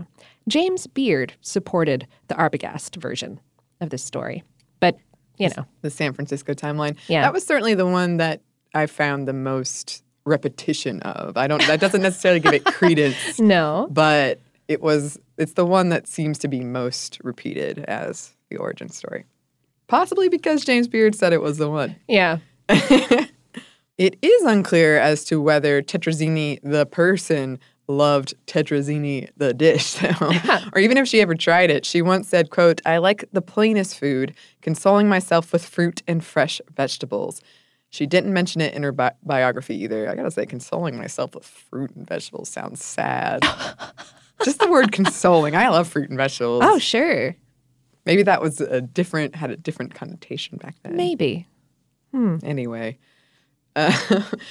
James 0.48 0.86
Beard 0.86 1.32
supported 1.40 2.06
the 2.28 2.34
Arbogast 2.34 2.96
version 2.96 3.40
of 3.80 3.88
this 3.88 4.04
story. 4.04 4.42
But, 4.80 4.98
you 5.38 5.48
know, 5.56 5.64
The 5.80 5.88
San 5.88 6.12
Francisco 6.12 6.52
timeline. 6.52 6.96
Yeah. 7.08 7.22
That 7.22 7.32
was 7.32 7.46
certainly 7.46 7.74
the 7.74 7.86
one 7.86 8.18
that 8.18 8.42
I 8.74 8.86
found 8.86 9.28
the 9.28 9.32
most 9.32 10.02
repetition 10.26 11.00
of. 11.02 11.36
I 11.36 11.46
don't 11.46 11.64
that 11.66 11.80
doesn't 11.80 12.02
necessarily 12.02 12.40
give 12.40 12.52
it 12.54 12.64
credence, 12.64 13.38
no. 13.38 13.88
but 13.90 14.40
it 14.68 14.80
was 14.80 15.18
it's 15.36 15.52
the 15.54 15.66
one 15.66 15.88
that 15.90 16.06
seems 16.06 16.38
to 16.40 16.48
be 16.48 16.60
most 16.60 17.18
repeated 17.22 17.80
as 17.80 18.32
the 18.50 18.56
origin 18.56 18.88
story. 18.88 19.24
Possibly 19.86 20.28
because 20.28 20.64
James 20.64 20.88
Beard 20.88 21.14
said 21.14 21.32
it 21.32 21.42
was 21.42 21.58
the 21.58 21.68
one. 21.68 21.96
Yeah. 22.08 22.38
It 23.96 24.16
is 24.22 24.42
unclear 24.42 24.98
as 24.98 25.24
to 25.26 25.40
whether 25.40 25.80
Tetrazzini, 25.80 26.58
the 26.64 26.84
person, 26.84 27.60
loved 27.86 28.34
Tetrazzini, 28.46 29.30
the 29.36 29.54
dish, 29.54 29.94
though. 29.94 30.32
or 30.72 30.80
even 30.80 30.96
if 30.96 31.06
she 31.06 31.20
ever 31.20 31.34
tried 31.34 31.70
it. 31.70 31.86
She 31.86 32.02
once 32.02 32.28
said, 32.28 32.50
quote, 32.50 32.80
I 32.84 32.98
like 32.98 33.24
the 33.32 33.42
plainest 33.42 33.98
food, 33.98 34.34
consoling 34.62 35.08
myself 35.08 35.52
with 35.52 35.64
fruit 35.64 36.02
and 36.08 36.24
fresh 36.24 36.60
vegetables. 36.74 37.40
She 37.94 38.06
didn't 38.06 38.32
mention 38.32 38.60
it 38.60 38.74
in 38.74 38.82
her 38.82 38.90
bi- 38.90 39.12
biography 39.22 39.76
either. 39.84 40.10
I 40.10 40.16
gotta 40.16 40.32
say, 40.32 40.46
consoling 40.46 40.98
myself 40.98 41.32
with 41.32 41.46
fruit 41.46 41.94
and 41.94 42.04
vegetables 42.04 42.48
sounds 42.48 42.84
sad. 42.84 43.44
Just 44.44 44.58
the 44.58 44.68
word 44.68 44.90
consoling. 44.90 45.54
I 45.54 45.68
love 45.68 45.86
fruit 45.86 46.08
and 46.08 46.18
vegetables. 46.18 46.62
Oh, 46.64 46.80
sure. 46.80 47.36
Maybe 48.04 48.24
that 48.24 48.42
was 48.42 48.60
a 48.60 48.80
different, 48.80 49.36
had 49.36 49.52
a 49.52 49.56
different 49.56 49.94
connotation 49.94 50.58
back 50.58 50.74
then. 50.82 50.96
Maybe. 50.96 51.46
Anyway, 52.44 52.98
uh, 53.76 53.92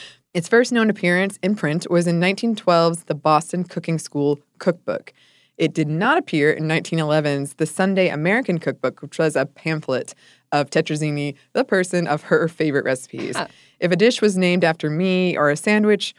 its 0.33 0.47
first 0.47 0.71
known 0.71 0.89
appearance 0.89 1.37
in 1.43 1.55
print 1.55 1.85
was 1.89 2.07
in 2.07 2.21
1912's 2.21 3.03
The 3.03 3.15
Boston 3.15 3.65
Cooking 3.65 3.99
School 3.99 4.39
Cookbook. 4.59 5.11
It 5.57 5.73
did 5.73 5.89
not 5.89 6.17
appear 6.17 6.49
in 6.49 6.63
1911's 6.69 7.55
The 7.55 7.65
Sunday 7.65 8.07
American 8.07 8.57
Cookbook, 8.57 9.01
which 9.01 9.19
was 9.19 9.35
a 9.35 9.45
pamphlet 9.45 10.15
of 10.53 10.69
Tetrazzini, 10.69 11.35
the 11.51 11.65
person 11.65 12.07
of 12.07 12.21
her 12.23 12.47
favorite 12.47 12.85
recipes. 12.85 13.35
If 13.81 13.91
a 13.91 13.97
dish 13.97 14.21
was 14.21 14.37
named 14.37 14.63
after 14.63 14.89
me 14.89 15.35
or 15.35 15.49
a 15.49 15.57
sandwich, 15.57 16.15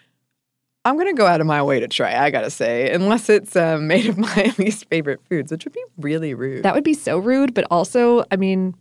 I'm 0.85 0.97
going 0.97 1.07
to 1.07 1.14
go 1.14 1.25
out 1.25 1.41
of 1.41 1.47
my 1.47 1.62
way 1.62 1.81
to 1.81 1.88
try, 1.88 2.14
I 2.14 2.31
gotta 2.31 2.50
say, 2.50 2.93
unless 2.93 3.31
it's 3.31 3.57
uh, 3.57 3.79
made 3.81 4.07
of 4.07 4.19
my 4.19 4.53
least 4.59 4.87
favorite 4.91 5.21
foods, 5.31 5.50
which 5.50 5.64
would 5.64 5.73
be 5.73 5.83
really 5.97 6.35
rude. 6.35 6.62
That 6.62 6.75
would 6.75 6.85
be 6.85 6.93
so 6.93 7.17
rude, 7.17 7.55
but 7.55 7.64
also, 7.71 8.25
I 8.31 8.37
mean, 8.37 8.75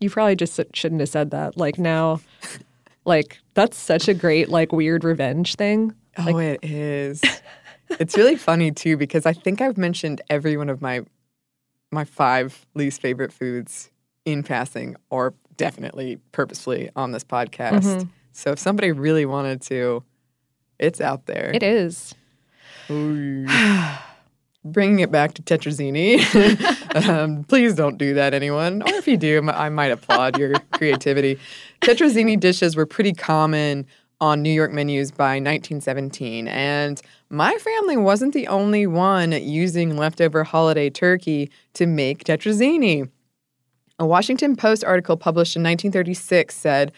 you 0.00 0.08
probably 0.08 0.36
just 0.36 0.58
shouldn't 0.72 1.00
have 1.00 1.10
said 1.10 1.30
that. 1.32 1.58
Like 1.58 1.78
now, 1.78 2.20
like 3.04 3.38
that's 3.52 3.76
such 3.76 4.08
a 4.08 4.14
great, 4.14 4.48
like 4.48 4.72
weird 4.72 5.04
revenge 5.04 5.56
thing. 5.56 5.94
oh, 6.16 6.38
it 6.38 6.60
is. 6.62 7.20
it's 7.90 8.16
really 8.16 8.36
funny 8.36 8.70
too 8.70 8.96
because 8.96 9.26
I 9.26 9.34
think 9.34 9.60
I've 9.60 9.76
mentioned 9.76 10.22
every 10.30 10.56
one 10.56 10.70
of 10.70 10.80
my 10.80 11.02
my 11.90 12.04
five 12.04 12.66
least 12.74 13.02
favorite 13.02 13.32
foods 13.32 13.90
in 14.24 14.42
passing 14.42 14.96
or 15.10 15.34
definitely 15.56 16.18
purposefully 16.32 16.90
on 16.96 17.12
this 17.12 17.24
podcast. 17.24 17.82
Mm-hmm. 17.82 18.08
So 18.32 18.52
if 18.52 18.58
somebody 18.58 18.92
really 18.92 19.26
wanted 19.26 19.62
to, 19.62 20.02
it's 20.78 21.00
out 21.00 21.26
there. 21.26 21.50
It 21.54 21.62
is. 21.62 22.14
Bringing 24.64 25.00
it 25.00 25.10
back 25.10 25.34
to 25.34 25.42
Tetrazzini. 25.42 26.20
um, 27.08 27.44
please 27.44 27.74
don't 27.74 27.98
do 27.98 28.14
that, 28.14 28.32
anyone. 28.32 28.82
Or 28.82 28.94
if 28.94 29.08
you 29.08 29.16
do, 29.16 29.48
I 29.50 29.68
might 29.68 29.90
applaud 29.90 30.38
your 30.38 30.52
creativity. 30.72 31.38
Tetrazzini 31.80 32.38
dishes 32.38 32.76
were 32.76 32.86
pretty 32.86 33.12
common 33.12 33.86
on 34.20 34.40
New 34.40 34.52
York 34.52 34.70
menus 34.70 35.10
by 35.10 35.34
1917, 35.40 36.46
and 36.46 37.02
my 37.28 37.52
family 37.54 37.96
wasn't 37.96 38.32
the 38.32 38.46
only 38.46 38.86
one 38.86 39.32
using 39.32 39.96
leftover 39.96 40.44
holiday 40.44 40.88
turkey 40.88 41.50
to 41.74 41.86
make 41.86 42.22
Tetrazzini. 42.22 43.10
A 43.98 44.06
Washington 44.06 44.56
Post 44.56 44.84
article 44.84 45.16
published 45.16 45.56
in 45.56 45.62
1936 45.62 46.54
said 46.54 46.92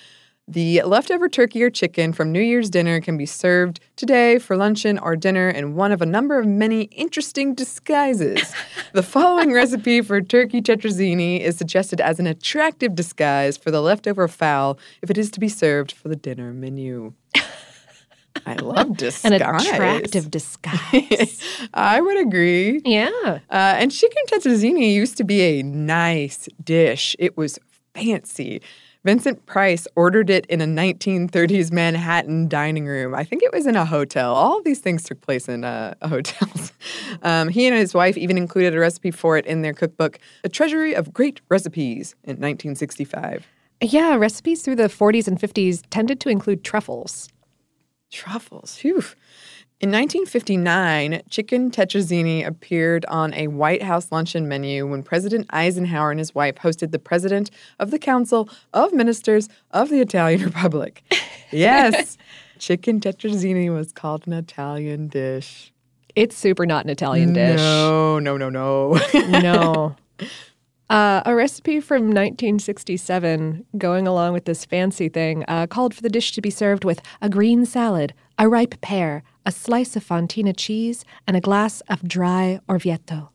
the 0.47 0.83
leftover 0.83 1.29
turkey 1.29 1.63
or 1.63 1.71
chicken 1.71 2.13
from 2.13 2.31
New 2.31 2.41
Year's 2.41 2.69
dinner 2.69 3.01
can 3.01 3.17
be 3.17 3.25
served 3.25 3.81
today 3.97 4.39
for 4.39 4.57
luncheon 4.57 4.99
or 4.99 5.17
dinner 5.17 5.49
in 5.49 5.75
one 5.75 5.91
of 5.91 6.03
a 6.03 6.07
number 6.07 6.39
of 6.39 6.47
many 6.47 6.83
interesting 6.83 7.55
disguises. 7.55 8.53
the 8.93 9.03
following 9.03 9.53
recipe 9.55 10.03
for 10.03 10.21
turkey 10.21 10.61
tetrazzini 10.61 11.41
is 11.41 11.57
suggested 11.57 11.99
as 11.99 12.21
an 12.21 12.27
attractive 12.27 12.95
disguise 12.95 13.57
for 13.57 13.71
the 13.71 13.81
leftover 13.81 14.29
fowl 14.29 14.79
if 15.01 15.11
it 15.11 15.17
is 15.17 15.31
to 15.31 15.41
be 15.41 15.49
served 15.49 15.93
for 15.93 16.09
the 16.09 16.17
dinner 16.17 16.53
menu. 16.53 17.15
I 18.47 18.55
love 18.55 18.97
disguise. 18.97 19.33
An 19.33 19.43
attractive 19.43 20.31
disguise. 20.31 21.43
I 21.75 22.01
would 22.01 22.19
agree. 22.19 22.81
yeah. 22.85 23.11
Uh, 23.51 23.75
and 23.79 23.91
chicken 23.93 24.23
tetrazzini 24.29 24.93
used 24.93 25.17
to 25.19 25.25
be 25.25 25.41
a 25.43 25.63
nice 25.63 26.49
dish. 26.63 27.17
It 27.19 27.37
was 27.37 27.59
fancy. 27.95 28.61
Vincent 29.05 29.45
Price 29.45 29.87
ordered 29.97 30.31
it 30.31 30.47
in 30.47 30.63
a 30.63 30.65
1930s 30.65 31.71
Manhattan 31.71 32.49
dining 32.49 32.87
room. 32.87 33.15
I 33.15 33.23
think 33.23 33.43
it 33.43 33.53
was 33.53 33.67
in 33.67 33.77
a 33.77 33.85
hotel. 33.85 34.35
All 34.35 34.59
of 34.59 34.65
these 34.65 34.79
things 34.81 35.05
took 35.05 35.21
place 35.21 35.47
in 35.47 35.63
uh, 35.63 35.95
hotels. 36.03 36.73
Um, 37.23 37.49
he 37.51 37.67
and 37.67 37.77
his 37.77 37.93
wife 37.93 38.17
even 38.17 38.39
included 38.39 38.75
a 38.75 38.79
recipe 38.79 39.11
for 39.11 39.37
it 39.37 39.45
in 39.45 39.61
their 39.61 39.75
cookbook, 39.75 40.19
A 40.43 40.49
Treasury 40.49 40.95
of 40.95 41.13
Great 41.13 41.43
Recipes, 41.51 42.15
in 42.25 42.37
1965. 42.37 43.47
Yeah, 43.83 44.15
recipes 44.15 44.63
through 44.63 44.77
the 44.77 44.85
40s 44.85 45.29
and 45.29 45.39
50s 45.39 45.83
tended 45.91 46.19
to 46.21 46.31
include 46.31 46.65
truffles. 46.65 47.29
Truffles. 48.15 48.77
Phew. 48.77 49.03
In 49.81 49.91
1959, 49.91 51.23
chicken 51.29 51.71
tetrazzini 51.71 52.47
appeared 52.47 53.05
on 53.07 53.35
a 53.35 53.49
White 53.49 53.83
House 53.83 54.13
luncheon 54.13 54.47
menu 54.47 54.87
when 54.87 55.03
President 55.03 55.47
Eisenhower 55.51 56.13
and 56.13 56.21
his 56.21 56.33
wife 56.33 56.55
hosted 56.55 56.93
the 56.93 57.01
president 57.01 57.51
of 57.81 57.91
the 57.91 57.99
Council 57.99 58.49
of 58.73 58.93
Ministers 58.93 59.49
of 59.73 59.91
the 59.91 60.01
Italian 60.01 60.43
Republic. 60.45 61.03
Yes, 61.51 62.17
chicken 62.59 63.01
tetrazzini 63.01 63.75
was 63.75 63.93
called 63.93 64.29
an 64.29 64.33
Italian 64.33 65.09
dish. 65.09 65.73
It's 66.15 66.37
super 66.37 66.67
not 66.67 66.85
an 66.85 66.91
Italian 66.91 67.33
dish. 67.33 67.59
No, 67.59 68.21
no, 68.21 68.37
no, 68.37 68.49
no. 68.49 68.97
no. 69.15 69.97
Uh, 70.91 71.23
a 71.25 71.35
recipe 71.35 71.81
from 71.81 72.03
1967, 72.09 73.65
going 73.79 74.07
along 74.07 74.35
with 74.35 74.45
this 74.45 74.65
fancy 74.65 75.09
thing, 75.09 75.45
uh, 75.49 75.67
called 75.67 75.95
for 75.95 76.03
the 76.03 76.11
dish 76.11 76.33
to 76.33 76.43
be 76.43 76.51
served 76.51 76.85
with 76.85 77.01
a 77.23 77.29
green 77.29 77.65
salad, 77.65 78.13
a 78.39 78.49
ripe 78.49 78.81
pear, 78.83 79.23
a 79.47 79.51
slice 79.51 79.97
of 79.97 80.05
fontina 80.05 80.55
cheese, 80.55 81.05
and 81.27 81.37
a 81.37 81.41
glass 81.41 81.81
of 81.89 82.07
dry 82.07 82.61
Orvieto. 82.69 83.31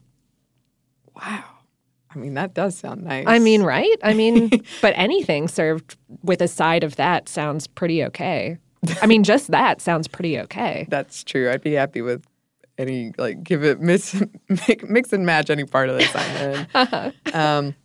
wow. 1.16 1.44
I 2.14 2.18
mean, 2.18 2.34
that 2.34 2.56
does 2.56 2.76
sound 2.76 3.04
nice. 3.04 3.26
I 3.28 3.38
mean, 3.38 3.62
right? 3.62 3.98
I 4.04 4.14
mean, 4.14 4.50
but 4.82 4.94
anything 4.96 5.48
served 5.48 5.96
with 6.24 6.42
a 6.42 6.48
side 6.48 6.84
of 6.84 6.96
that 6.96 7.30
sounds 7.30 7.68
pretty 7.68 8.04
okay. 8.06 8.58
I 9.02 9.06
mean, 9.06 9.24
just 9.24 9.52
that 9.52 9.82
sounds 9.82 10.08
pretty 10.08 10.40
okay. 10.40 10.88
that's 10.90 11.24
true. 11.24 11.52
I'd 11.52 11.62
be 11.62 11.74
happy 11.74 12.02
with 12.02 12.26
any 12.80 13.12
like 13.18 13.44
give 13.44 13.64
it 13.64 13.80
mix, 13.82 14.16
mix 14.48 15.14
and 15.14 15.26
match 15.26 15.52
any 15.52 15.66
part 15.66 15.90
of 15.90 15.98
this 15.98 16.12
I'm 16.16 16.68
in. 16.76 17.14
um, 17.34 17.76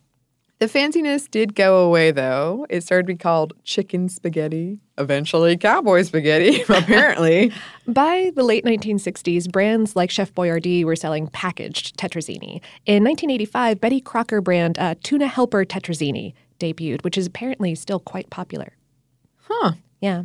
the 0.57 0.67
fanciness 0.67 1.29
did 1.29 1.53
go 1.53 1.85
away 1.85 2.11
though. 2.11 2.65
It 2.69 2.81
started 2.81 3.03
to 3.03 3.13
be 3.13 3.17
called 3.17 3.53
chicken 3.63 4.07
spaghetti, 4.07 4.79
eventually 4.97 5.57
cowboy 5.57 6.03
spaghetti, 6.03 6.61
apparently. 6.69 7.51
By 7.87 8.31
the 8.35 8.43
late 8.43 8.63
1960s, 8.63 9.51
brands 9.51 9.97
like 9.97 10.09
Chef 10.09 10.33
Boyardee 10.33 10.85
were 10.85 10.95
selling 10.95 11.27
packaged 11.27 11.97
tetrazzini. 11.97 12.61
In 12.85 13.03
1985, 13.03 13.81
Betty 13.81 13.99
Crocker 13.99 14.39
brand 14.39 14.79
uh, 14.79 14.95
Tuna 15.03 15.27
Helper 15.27 15.65
Tetrazzini 15.65 16.33
debuted, 16.59 17.03
which 17.03 17.17
is 17.17 17.27
apparently 17.27 17.75
still 17.75 17.99
quite 17.99 18.29
popular. 18.29 18.77
Huh. 19.49 19.73
Yeah. 19.99 20.23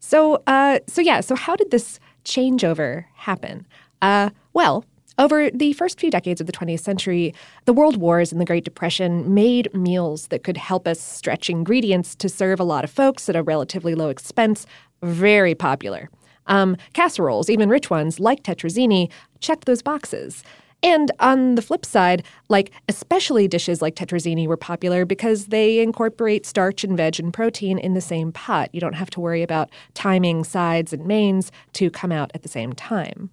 So, 0.00 0.42
uh, 0.46 0.78
so 0.86 1.02
yeah. 1.02 1.20
So, 1.20 1.36
how 1.36 1.54
did 1.54 1.70
this 1.70 2.00
changeover 2.24 3.04
happen? 3.14 3.66
Uh, 4.02 4.30
well, 4.52 4.84
over 5.18 5.50
the 5.50 5.72
first 5.72 5.98
few 5.98 6.10
decades 6.10 6.40
of 6.40 6.46
the 6.46 6.52
20th 6.52 6.80
century, 6.80 7.34
the 7.64 7.72
World 7.72 7.96
Wars 7.96 8.32
and 8.32 8.40
the 8.40 8.44
Great 8.44 8.64
Depression 8.64 9.32
made 9.32 9.72
meals 9.74 10.26
that 10.28 10.44
could 10.44 10.58
help 10.58 10.86
us 10.86 11.00
stretch 11.00 11.48
ingredients 11.48 12.14
to 12.16 12.28
serve 12.28 12.60
a 12.60 12.64
lot 12.64 12.84
of 12.84 12.90
folks 12.90 13.28
at 13.28 13.36
a 13.36 13.42
relatively 13.42 13.94
low 13.94 14.10
expense 14.10 14.66
very 15.02 15.54
popular. 15.54 16.10
Um, 16.46 16.76
casseroles, 16.92 17.50
even 17.50 17.68
rich 17.68 17.90
ones 17.90 18.20
like 18.20 18.42
tetrazzini, 18.42 19.10
checked 19.40 19.64
those 19.64 19.82
boxes. 19.82 20.44
And 20.82 21.10
on 21.18 21.54
the 21.54 21.62
flip 21.62 21.84
side, 21.84 22.22
like 22.48 22.70
especially 22.88 23.48
dishes 23.48 23.80
like 23.80 23.96
tetrazzini 23.96 24.46
were 24.46 24.56
popular 24.56 25.04
because 25.04 25.46
they 25.46 25.80
incorporate 25.80 26.44
starch 26.44 26.84
and 26.84 26.96
veg 26.96 27.18
and 27.18 27.32
protein 27.32 27.78
in 27.78 27.94
the 27.94 28.00
same 28.00 28.30
pot. 28.32 28.68
You 28.72 28.80
don't 28.80 28.92
have 28.92 29.10
to 29.10 29.20
worry 29.20 29.42
about 29.42 29.70
timing 29.94 30.44
sides 30.44 30.92
and 30.92 31.06
mains 31.06 31.50
to 31.72 31.90
come 31.90 32.12
out 32.12 32.30
at 32.34 32.42
the 32.42 32.48
same 32.48 32.74
time. 32.74 33.30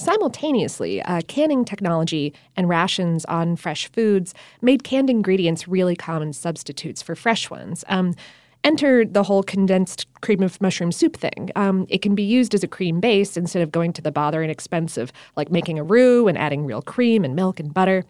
Simultaneously, 0.00 1.02
uh, 1.02 1.20
canning 1.28 1.62
technology 1.62 2.32
and 2.56 2.70
rations 2.70 3.26
on 3.26 3.54
fresh 3.54 3.86
foods 3.92 4.32
made 4.62 4.82
canned 4.82 5.10
ingredients 5.10 5.68
really 5.68 5.94
common 5.94 6.32
substitutes 6.32 7.02
for 7.02 7.14
fresh 7.14 7.50
ones. 7.50 7.84
Um, 7.86 8.14
enter 8.64 9.04
the 9.04 9.22
whole 9.22 9.42
condensed 9.42 10.06
cream 10.22 10.42
of 10.42 10.58
mushroom 10.58 10.90
soup 10.90 11.18
thing. 11.18 11.50
Um, 11.54 11.84
it 11.90 12.00
can 12.00 12.14
be 12.14 12.22
used 12.22 12.54
as 12.54 12.64
a 12.64 12.66
cream 12.66 12.98
base 12.98 13.36
instead 13.36 13.60
of 13.60 13.72
going 13.72 13.92
to 13.92 14.00
the 14.00 14.10
bother 14.10 14.40
and 14.40 14.50
expense 14.50 14.96
of 14.96 15.12
like 15.36 15.50
making 15.50 15.78
a 15.78 15.84
roux 15.84 16.28
and 16.28 16.38
adding 16.38 16.64
real 16.64 16.80
cream 16.80 17.22
and 17.22 17.36
milk 17.36 17.60
and 17.60 17.74
butter. 17.74 18.04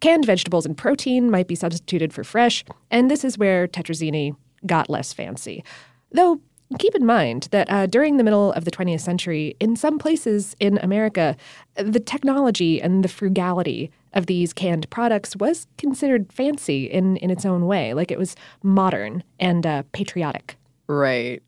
Canned 0.00 0.26
vegetables 0.26 0.66
and 0.66 0.76
protein 0.76 1.30
might 1.30 1.48
be 1.48 1.54
substituted 1.54 2.12
for 2.12 2.22
fresh, 2.22 2.66
and 2.90 3.10
this 3.10 3.24
is 3.24 3.38
where 3.38 3.66
tetrazzini 3.66 4.36
got 4.66 4.90
less 4.90 5.14
fancy. 5.14 5.64
Though 6.10 6.42
keep 6.78 6.94
in 6.94 7.04
mind 7.04 7.48
that 7.50 7.70
uh, 7.70 7.86
during 7.86 8.16
the 8.16 8.24
middle 8.24 8.52
of 8.52 8.64
the 8.64 8.70
20th 8.70 9.00
century, 9.00 9.56
in 9.60 9.76
some 9.76 9.98
places 9.98 10.56
in 10.60 10.78
America, 10.78 11.36
the 11.76 12.00
technology 12.00 12.80
and 12.80 13.04
the 13.04 13.08
frugality 13.08 13.90
of 14.12 14.26
these 14.26 14.52
canned 14.52 14.88
products 14.90 15.36
was 15.36 15.66
considered 15.78 16.32
fancy 16.32 16.84
in, 16.86 17.16
in 17.18 17.30
its 17.30 17.46
own 17.46 17.66
way. 17.66 17.94
Like 17.94 18.10
it 18.10 18.18
was 18.18 18.36
modern 18.62 19.22
and 19.40 19.66
uh, 19.66 19.82
patriotic. 19.92 20.56
Right. 20.86 21.42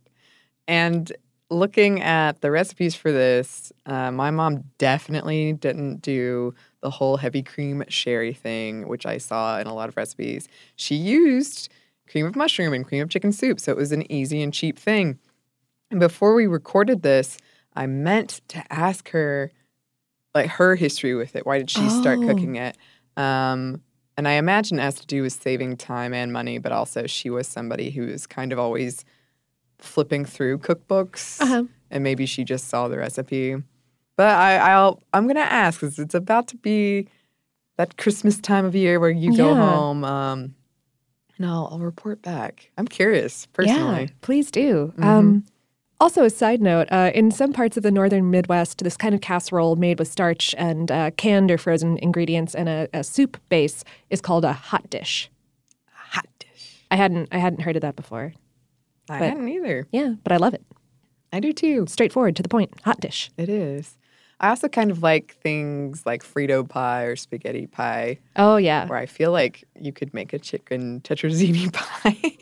And 0.67 1.13
looking 1.51 2.03
at 2.03 2.41
the 2.41 2.51
recipes 2.51 2.95
for 2.95 3.13
this, 3.13 3.73
uh, 3.87 4.11
my 4.11 4.31
mom 4.31 4.65
definitely 4.79 5.53
didn't 5.53 6.01
do 6.01 6.55
the 6.81 6.91
whole 6.91 7.17
heavy 7.17 7.43
cream 7.43 7.85
sherry 7.89 8.33
thing, 8.33 8.89
which 8.89 9.07
I 9.07 9.19
saw 9.19 9.59
in 9.59 9.67
a 9.67 9.75
lot 9.75 9.89
of 9.89 9.97
recipes. 9.97 10.49
She 10.77 10.95
used 10.95 11.71
cream 12.09 12.27
of 12.27 12.37
mushroom 12.37 12.73
and 12.73 12.87
cream 12.87 13.03
of 13.03 13.09
chicken 13.11 13.33
soup, 13.33 13.59
so 13.61 13.73
it 13.73 13.77
was 13.79 13.93
an 13.93 14.11
easy 14.11 14.43
and 14.43 14.53
cheap 14.53 14.79
thing. 14.79 15.19
And 15.91 16.01
before 16.01 16.35
we 16.35 16.47
recorded 16.47 17.03
this, 17.03 17.39
I 17.75 17.87
meant 17.87 18.41
to 18.49 18.63
ask 18.73 19.09
her 19.11 19.51
like 20.35 20.51
her 20.51 20.75
history 20.75 21.15
with 21.15 21.37
it. 21.37 21.47
Why 21.47 21.59
did 21.59 21.71
she 21.71 21.89
start 21.89 22.21
Oh. 22.23 22.27
cooking 22.27 22.57
it? 22.57 22.77
Um, 23.17 23.83
and 24.17 24.27
I 24.29 24.33
imagine 24.33 24.79
it 24.79 24.83
has 24.83 24.97
to 24.97 25.07
do 25.07 25.23
with 25.23 25.33
saving 25.33 25.77
time 25.77 26.13
and 26.15 26.33
money, 26.33 26.59
but 26.59 26.73
also 26.73 27.07
she 27.07 27.31
was 27.31 27.47
somebody 27.47 27.91
who 27.91 28.07
was 28.07 28.27
kind 28.27 28.53
of 28.53 28.59
always 28.59 29.05
flipping 29.79 30.25
through 30.25 30.59
cookbooks 30.59 31.41
Uh-huh. 31.41 31.65
and 31.91 32.03
maybe 32.05 32.27
she 32.27 32.45
just 32.45 32.69
saw 32.69 32.89
the 32.89 32.99
recipe. 32.99 33.57
But 34.17 34.31
I, 34.31 34.57
I'll 34.57 35.03
I'm 35.13 35.27
gonna 35.27 35.41
ask 35.41 35.81
because 35.81 35.99
it's 35.99 36.15
about 36.15 36.49
to 36.49 36.57
be 36.57 37.09
that 37.77 37.97
Christmas 37.97 38.39
time 38.41 38.65
of 38.65 38.75
year 38.75 39.01
where 39.01 39.11
you 39.11 39.37
go 39.37 39.49
Yeah. 39.49 39.55
home. 39.55 40.05
Um, 40.05 40.55
and 41.37 41.47
I'll, 41.47 41.69
I'll 41.73 41.79
report 41.81 42.23
back. 42.23 42.71
I'm 42.79 42.87
curious 42.89 43.47
personally. 43.47 44.03
Yeah, 44.03 44.09
please 44.21 44.51
do. 44.51 44.93
Mhm. 44.97 45.05
Um, 45.05 45.45
also, 46.01 46.25
a 46.25 46.31
side 46.31 46.61
note: 46.61 46.89
uh, 46.91 47.11
in 47.15 47.31
some 47.31 47.53
parts 47.53 47.77
of 47.77 47.83
the 47.83 47.91
northern 47.91 48.31
Midwest, 48.31 48.83
this 48.83 48.97
kind 48.97 49.15
of 49.15 49.21
casserole 49.21 49.77
made 49.77 49.99
with 49.99 50.09
starch 50.09 50.55
and 50.59 50.91
uh, 50.91 51.11
canned 51.13 51.51
or 51.51 51.57
frozen 51.59 51.99
ingredients 51.99 52.55
and 52.55 52.69
a, 52.69 52.89
a 52.93 53.05
soup 53.05 53.37
base 53.49 53.85
is 54.11 54.21
called 54.21 54.45
a 54.45 54.53
hot 54.53 54.91
dish. 54.91 55.31
Hot 55.93 56.27
dish. 56.39 56.83
I 56.91 56.97
hadn't 56.97 57.29
I 57.33 57.39
hadn't 57.39 57.63
heard 57.63 57.77
of 57.77 57.83
that 57.83 57.97
before. 57.97 58.33
I 59.09 59.19
But- 59.19 59.29
hadn't 59.29 59.49
either. 59.49 59.87
Yeah, 59.93 60.15
but 60.25 60.33
I 60.33 60.37
love 60.37 60.53
it. 60.55 60.65
I 61.33 61.41
do 61.41 61.53
too. 61.53 61.87
Straightforward 61.89 62.37
to 62.37 62.43
the 62.43 62.49
point. 62.49 62.73
Hot 62.85 63.01
dish. 63.01 63.31
It 63.37 63.49
is. 63.49 63.97
I 64.41 64.49
also 64.51 64.69
kind 64.69 64.91
of 64.91 65.03
like 65.03 65.37
things 65.43 66.05
like 66.05 66.23
Frito 66.23 66.69
pie 66.69 67.05
or 67.05 67.17
spaghetti 67.17 67.67
pie, 67.67 68.19
Oh 68.37 68.57
yeah. 68.57 68.87
where 68.89 68.99
I 68.99 69.07
feel 69.07 69.33
like 69.33 69.65
you 69.81 69.93
could 69.93 70.13
make 70.13 70.33
a 70.33 70.39
chicken 70.39 71.01
tetrazzini 71.03 71.73
pie. 71.73 72.37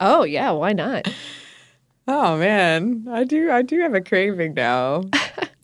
Oh 0.00 0.22
yeah. 0.24 0.50
Why 0.52 0.72
not? 0.72 1.12
oh 2.08 2.36
man, 2.38 3.06
I 3.10 3.24
do. 3.24 3.50
I 3.50 3.62
do 3.62 3.80
have 3.80 3.94
a 3.94 4.00
craving 4.00 4.54
now. 4.54 5.04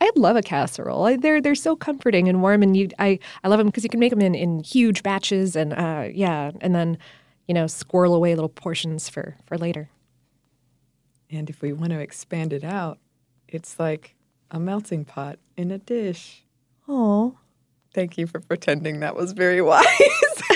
I 0.01 0.11
love 0.15 0.37
a 0.37 0.43
casserole. 0.43 1.05
I, 1.05 1.17
they're 1.17 1.41
they're 1.41 1.55
so 1.57 1.75
comforting 1.75 2.29
and 2.29 2.41
warm, 2.43 2.63
and 2.63 2.77
you 2.77 2.89
I 2.99 3.19
I 3.43 3.49
love 3.49 3.59
them 3.59 3.67
because 3.67 3.83
you 3.85 3.91
can 3.91 4.01
make 4.01 4.11
them 4.11 4.21
in 4.21 4.35
in 4.35 4.61
huge 4.61 5.03
batches, 5.03 5.57
and 5.57 5.73
uh 5.73 6.09
yeah, 6.13 6.53
and 6.61 6.75
then 6.75 6.99
you 7.49 7.55
know 7.55 7.67
squirrel 7.67 8.15
away 8.15 8.35
little 8.35 8.49
portions 8.49 9.09
for 9.09 9.37
for 9.47 9.59
later. 9.59 9.91
And 11.31 11.51
if 11.51 11.61
we 11.63 11.73
want 11.73 11.91
to 11.91 11.99
expand 11.99 12.53
it 12.53 12.65
out, 12.65 12.99
it's 13.49 13.79
like 13.79 14.15
a 14.51 14.59
melting 14.59 15.05
pot 15.05 15.39
in 15.57 15.71
a 15.71 15.79
dish. 15.79 16.45
Oh. 16.89 17.37
Thank 17.95 18.19
you 18.19 18.27
for 18.27 18.41
pretending 18.41 19.01
that 19.01 19.17
was 19.17 19.33
very 19.33 19.61
wise. 19.73 19.85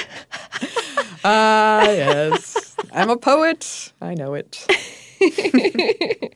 Ah, 1.25 1.85
yes. 1.85 2.75
I'm 2.93 3.09
a 3.09 3.17
poet. 3.17 3.93
I 4.01 4.15
know 4.15 4.35
it. 4.35 4.67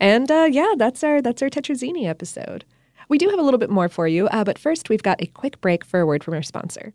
And 0.00 0.30
uh, 0.30 0.48
yeah, 0.50 0.72
that's 0.78 1.04
our 1.04 1.20
that's 1.20 1.42
our 1.42 1.50
Tetrazzini 1.50 2.06
episode. 2.06 2.64
We 3.08 3.18
do 3.18 3.28
have 3.28 3.38
a 3.38 3.42
little 3.42 3.58
bit 3.58 3.68
more 3.70 3.88
for 3.88 4.08
you, 4.08 4.28
uh, 4.28 4.44
but 4.44 4.58
first 4.58 4.88
we've 4.88 5.02
got 5.02 5.20
a 5.22 5.26
quick 5.26 5.60
break 5.60 5.84
for 5.84 6.00
a 6.00 6.06
word 6.06 6.24
from 6.24 6.34
our 6.34 6.42
sponsor. 6.42 6.94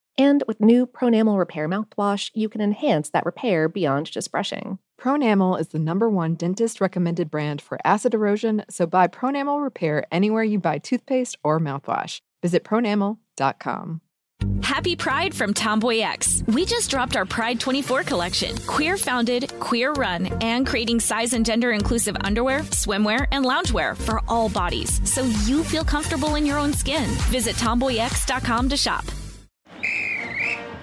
And 0.17 0.43
with 0.47 0.61
new 0.61 0.85
Pronamel 0.85 1.37
Repair 1.37 1.67
mouthwash, 1.67 2.31
you 2.33 2.49
can 2.49 2.61
enhance 2.61 3.09
that 3.09 3.25
repair 3.25 3.69
beyond 3.69 4.11
just 4.11 4.31
brushing. 4.31 4.79
Pronamel 4.99 5.59
is 5.59 5.69
the 5.69 5.79
number 5.79 6.09
one 6.09 6.35
dentist 6.35 6.79
recommended 6.79 7.31
brand 7.31 7.61
for 7.61 7.79
acid 7.83 8.13
erosion, 8.13 8.63
so 8.69 8.85
buy 8.85 9.07
Pronamel 9.07 9.63
Repair 9.63 10.05
anywhere 10.11 10.43
you 10.43 10.59
buy 10.59 10.77
toothpaste 10.77 11.37
or 11.43 11.59
mouthwash. 11.59 12.21
Visit 12.41 12.63
pronamel.com. 12.63 14.01
Happy 14.63 14.95
Pride 14.95 15.33
from 15.33 15.53
Tomboy 15.53 15.99
X. 15.99 16.43
We 16.47 16.65
just 16.65 16.89
dropped 16.89 17.15
our 17.15 17.25
Pride 17.25 17.59
24 17.59 18.03
collection. 18.03 18.57
Queer 18.67 18.97
founded, 18.97 19.51
queer 19.59 19.91
run, 19.93 20.27
and 20.41 20.65
creating 20.65 20.99
size 20.99 21.33
and 21.33 21.45
gender 21.45 21.71
inclusive 21.71 22.15
underwear, 22.21 22.61
swimwear, 22.61 23.27
and 23.31 23.45
loungewear 23.45 23.97
for 23.97 24.21
all 24.27 24.49
bodies 24.49 25.01
so 25.09 25.23
you 25.45 25.63
feel 25.63 25.83
comfortable 25.83 26.35
in 26.35 26.45
your 26.45 26.57
own 26.57 26.73
skin. 26.73 27.09
Visit 27.29 27.55
tomboyx.com 27.55 28.69
to 28.69 28.77
shop. 28.77 29.05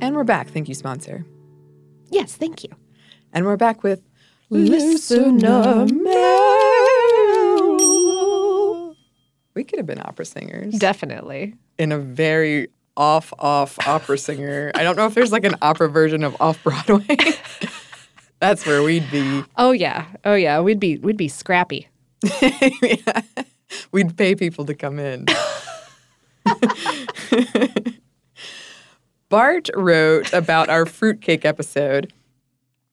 And 0.00 0.14
we're 0.14 0.24
back. 0.24 0.48
Thank 0.50 0.68
you, 0.68 0.74
sponsor. 0.74 1.24
Yes, 2.10 2.34
thank 2.36 2.62
you. 2.64 2.70
And 3.32 3.44
we're 3.44 3.56
back 3.56 3.82
with 3.82 4.06
Listener 4.50 5.86
We 9.54 9.64
could 9.64 9.78
have 9.78 9.86
been 9.86 10.00
opera 10.00 10.24
singers. 10.24 10.74
Definitely. 10.74 11.54
in 11.78 11.92
a 11.92 11.98
very 11.98 12.68
off 12.96 13.32
off 13.38 13.78
opera 13.86 14.16
singer. 14.16 14.70
I 14.74 14.82
don't 14.82 14.96
know 14.96 15.06
if 15.06 15.14
there's 15.14 15.32
like 15.32 15.44
an 15.44 15.56
opera 15.60 15.88
version 15.88 16.24
of 16.24 16.36
off 16.40 16.62
Broadway. 16.62 17.04
That's 18.40 18.64
where 18.66 18.82
we'd 18.82 19.10
be. 19.10 19.44
Oh 19.56 19.72
yeah. 19.72 20.06
Oh 20.24 20.34
yeah. 20.34 20.60
We'd 20.60 20.80
be 20.80 20.98
we'd 20.98 21.16
be 21.16 21.28
scrappy. 21.28 21.88
Yeah. 22.42 23.22
We'd 23.90 24.16
pay 24.16 24.34
people 24.36 24.64
to 24.66 24.74
come 24.74 24.98
in. 25.00 25.26
Bart 29.28 29.68
wrote 29.74 30.32
about 30.32 30.68
our 30.68 30.86
fruitcake 30.86 31.44
episode. 31.44 32.12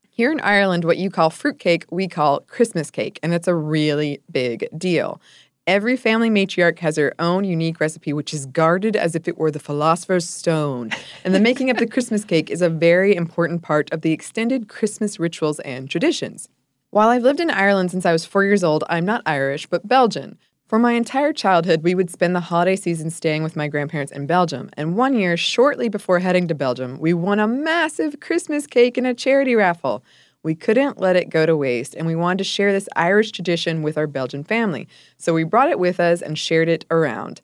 Here 0.10 0.32
in 0.32 0.40
Ireland, 0.42 0.86
what 0.86 0.98
you 0.98 1.10
call 1.10 1.30
fruitcake, 1.30 1.86
we 1.92 2.08
call 2.08 2.42
Christmas 2.42 2.92
cake, 2.92 3.20
and 3.24 3.34
it's 3.34 3.48
a 3.48 3.56
really 3.56 4.22
big 4.32 4.68
deal. 4.78 5.20
Every 5.66 5.96
family 5.96 6.30
matriarch 6.30 6.80
has 6.80 6.98
her 6.98 7.14
own 7.20 7.46
unique 7.46 7.80
recipe, 7.80 8.12
which 8.12 8.34
is 8.34 8.46
guarded 8.48 8.98
as 8.98 9.16
if 9.16 9.30
it 9.30 9.38
were 9.38 9.50
the 9.50 9.60
philosopher's 9.60 10.30
stone. 10.30 10.92
And 11.24 11.34
the 11.34 11.40
making 11.40 11.70
of 11.70 11.78
the 11.78 11.88
Christmas 11.88 12.26
cake 12.26 12.50
is 12.50 12.62
a 12.62 12.70
very 12.70 13.16
important 13.16 13.62
part 13.62 13.92
of 13.94 14.02
the 14.02 14.12
extended 14.12 14.68
Christmas 14.68 15.20
rituals 15.20 15.62
and 15.62 15.90
traditions. 15.90 16.50
While 16.90 17.10
I've 17.10 17.24
lived 17.24 17.40
in 17.40 17.50
Ireland 17.50 17.92
since 17.92 18.06
I 18.06 18.12
was 18.12 18.26
four 18.26 18.44
years 18.44 18.64
old, 18.64 18.84
I'm 18.90 19.06
not 19.06 19.24
Irish, 19.26 19.66
but 19.68 19.88
Belgian. 19.88 20.38
For 20.68 20.80
my 20.80 20.94
entire 20.94 21.34
childhood, 21.34 21.84
we 21.84 21.94
would 21.94 22.10
spend 22.10 22.34
the 22.34 22.40
holiday 22.40 22.78
season 22.78 23.10
staying 23.10 23.44
with 23.44 23.58
my 23.58 23.68
grandparents 23.68 24.14
in 24.14 24.26
Belgium. 24.26 24.70
And 24.78 24.96
one 24.96 25.14
year, 25.14 25.36
shortly 25.36 25.90
before 25.90 26.20
heading 26.20 26.48
to 26.48 26.56
Belgium, 26.56 27.00
we 27.00 27.14
won 27.14 27.40
a 27.40 27.48
massive 27.48 28.22
Christmas 28.22 28.66
cake 28.66 28.98
in 28.98 29.06
a 29.06 29.14
charity 29.14 29.56
raffle. 29.56 30.04
We 30.42 30.56
couldn't 30.56 31.00
let 31.00 31.18
it 31.18 31.30
go 31.30 31.46
to 31.46 31.58
waste, 31.58 31.96
and 31.96 32.08
we 32.08 32.16
wanted 32.16 32.38
to 32.40 32.44
share 32.46 32.72
this 32.72 32.88
Irish 32.96 33.34
tradition 33.34 33.84
with 33.84 33.98
our 33.98 34.08
Belgian 34.08 34.44
family. 34.44 34.88
So 35.18 35.34
we 35.34 35.44
brought 35.44 35.70
it 35.70 35.80
with 35.80 36.00
us 36.00 36.22
and 36.22 36.40
shared 36.40 36.70
it 36.70 36.86
around. 36.90 37.42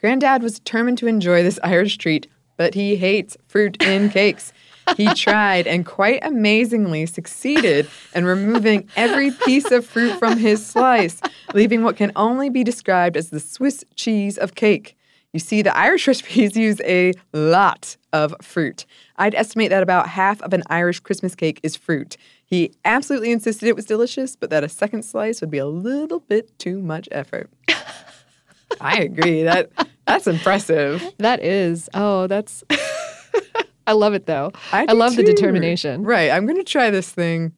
Granddad 0.00 0.42
was 0.42 0.58
determined 0.58 0.98
to 0.98 1.06
enjoy 1.06 1.44
this 1.44 1.60
Irish 1.62 1.96
treat, 1.98 2.26
but 2.56 2.74
he 2.74 2.96
hates 2.96 3.36
fruit 3.46 3.80
in 3.82 4.10
cakes. 4.10 4.52
He 4.96 5.12
tried 5.14 5.66
and 5.66 5.84
quite 5.84 6.20
amazingly 6.22 7.06
succeeded 7.06 7.88
in 8.14 8.24
removing 8.24 8.88
every 8.96 9.30
piece 9.30 9.70
of 9.70 9.84
fruit 9.84 10.18
from 10.18 10.38
his 10.38 10.64
slice, 10.64 11.20
leaving 11.54 11.82
what 11.82 11.96
can 11.96 12.12
only 12.16 12.50
be 12.50 12.62
described 12.62 13.16
as 13.16 13.30
the 13.30 13.40
Swiss 13.40 13.84
cheese 13.94 14.38
of 14.38 14.54
cake. 14.54 14.96
You 15.32 15.40
see, 15.40 15.60
the 15.60 15.76
Irish 15.76 16.06
recipes 16.08 16.56
use 16.56 16.80
a 16.82 17.12
lot 17.32 17.96
of 18.12 18.34
fruit. 18.40 18.86
I'd 19.16 19.34
estimate 19.34 19.70
that 19.70 19.82
about 19.82 20.08
half 20.08 20.40
of 20.42 20.52
an 20.52 20.62
Irish 20.68 21.00
Christmas 21.00 21.34
cake 21.34 21.60
is 21.62 21.76
fruit. 21.76 22.16
He 22.44 22.72
absolutely 22.84 23.32
insisted 23.32 23.68
it 23.68 23.76
was 23.76 23.84
delicious, 23.84 24.36
but 24.36 24.50
that 24.50 24.62
a 24.64 24.68
second 24.68 25.02
slice 25.04 25.40
would 25.40 25.50
be 25.50 25.58
a 25.58 25.66
little 25.66 26.20
bit 26.20 26.56
too 26.58 26.80
much 26.80 27.08
effort. 27.10 27.50
I 28.80 28.98
agree. 28.98 29.42
That 29.42 29.70
that's 30.06 30.26
impressive. 30.26 31.02
That 31.18 31.42
is. 31.42 31.88
Oh, 31.92 32.26
that's. 32.26 32.64
I 33.86 33.92
love 33.92 34.14
it 34.14 34.26
though. 34.26 34.52
I, 34.72 34.86
do 34.86 34.94
love 34.94 35.16
the 35.16 35.22
determination. 35.22 36.02
Right. 36.02 36.30
I'm 36.30 36.46
going 36.46 36.58
to 36.58 36.64
try 36.64 36.90
this 36.90 37.10
thing. 37.10 37.52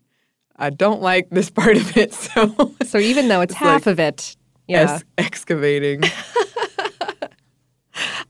I 0.57 0.71
don't 0.71 1.01
like 1.01 1.31
this 1.31 1.51
part 1.51 1.77
of 1.77 1.97
it, 1.97 2.13
so 2.25 2.75
So 2.85 2.99
even 2.99 3.29
though 3.29 3.41
it's, 3.41 3.53
It's 3.53 3.59
half 3.59 3.87
like 3.87 3.93
of 3.93 4.01
it, 4.01 4.37
yeah. 4.67 4.83
es- 4.95 5.05
excavating. 5.17 6.03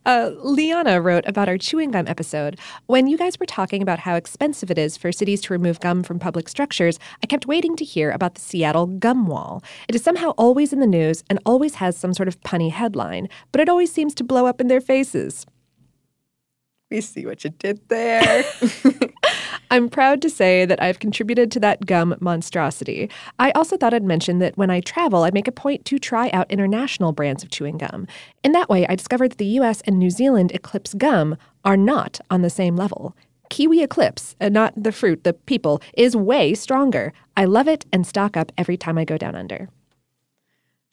Uh, 0.07 0.31
Liana 0.39 1.03
wrote 1.03 1.25
about 1.27 1.51
our 1.51 1.59
chewing 1.59 1.91
gum 1.91 2.07
episode. 2.09 2.59
When 2.87 3.09
you 3.09 3.19
guys 3.19 3.39
were 3.39 3.45
talking 3.45 3.83
about 3.83 3.99
how 3.99 4.15
expensive 4.15 4.71
it 4.71 4.79
is 4.79 4.97
for 4.97 5.13
cities 5.13 5.43
to 5.43 5.53
remove 5.53 5.81
gum 5.81 6.03
from 6.03 6.19
public 6.19 6.49
structures, 6.49 6.99
I 7.23 7.27
kept 7.27 7.47
waiting 7.47 7.77
to 7.77 7.85
hear 7.85 8.11
about 8.11 8.35
the 8.35 8.41
Seattle 8.41 8.87
gum 8.87 9.27
wall. 9.27 9.63
It 9.87 9.95
is 9.95 10.03
somehow 10.03 10.31
always 10.39 10.73
in 10.73 10.81
the 10.81 10.87
news 10.87 11.23
and 11.29 11.39
always 11.45 11.75
has 11.75 11.95
some 11.95 12.15
sort 12.15 12.29
of 12.29 12.41
punny 12.41 12.71
headline, 12.71 13.29
but 13.53 13.61
it 13.61 13.69
always 13.69 13.93
seems 13.93 14.15
to 14.15 14.25
blow 14.25 14.47
up 14.47 14.63
in 14.63 14.69
their 14.69 14.81
faces. 14.81 15.45
we 16.91 17.01
see 17.01 17.27
what 17.27 17.45
you 17.45 17.51
did 17.51 17.81
there. 17.89 18.45
I'm 19.71 19.91
proud 19.91 20.23
to 20.23 20.31
say 20.31 20.65
that 20.65 20.83
I've 20.83 20.99
contributed 20.99 21.51
to 21.53 21.61
that 21.61 21.85
gum 21.85 22.17
monstrosity. 22.21 23.11
I 23.39 23.51
also 23.51 23.77
thought 23.77 23.93
I'd 23.93 24.03
mention 24.03 24.39
that 24.39 24.57
when 24.57 24.71
I 24.71 24.81
travel, 24.81 25.25
I 25.25 25.31
make 25.31 25.49
a 25.49 25.53
point 25.53 25.85
to 25.87 25.99
try 25.99 26.31
out 26.31 26.51
international 26.51 27.13
brands 27.13 27.43
of 27.43 27.51
chewing 27.51 27.77
gum. 27.77 28.07
In 28.43 28.53
that 28.53 28.71
way, 28.71 28.87
I 28.87 28.95
discovered 28.95 29.33
that 29.33 29.39
the 29.39 29.59
US 29.61 29.83
and 29.83 29.99
New 29.99 30.11
Zealand 30.11 30.53
Eclipse 30.55 30.95
gum 30.95 31.37
are 31.65 31.77
not 31.77 32.21
on 32.31 32.41
the 32.41 32.51
same 32.51 32.77
level. 32.77 33.15
Kiwi 33.51 33.83
Eclipse, 33.83 34.37
and 34.41 34.55
not 34.55 34.73
the 34.77 34.93
fruit, 34.93 35.25
the 35.25 35.33
people, 35.33 35.83
is 35.95 36.15
way 36.17 36.55
stronger. 36.55 37.13
I 37.37 37.45
love 37.45 37.69
it 37.69 37.87
and 37.93 38.07
stock 38.07 38.37
up 38.37 38.53
every 38.59 38.77
time 38.77 38.99
I 38.99 39.05
go 39.05 39.17
down 39.19 39.35
under. 39.35 39.69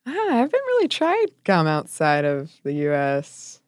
ah, 0.05 0.12
I 0.12 0.36
haven't 0.36 0.53
really 0.53 0.88
tried 0.88 1.27
gum 1.43 1.67
outside 1.67 2.25
of 2.25 2.51
the 2.63 2.73
U.S. 2.73 3.62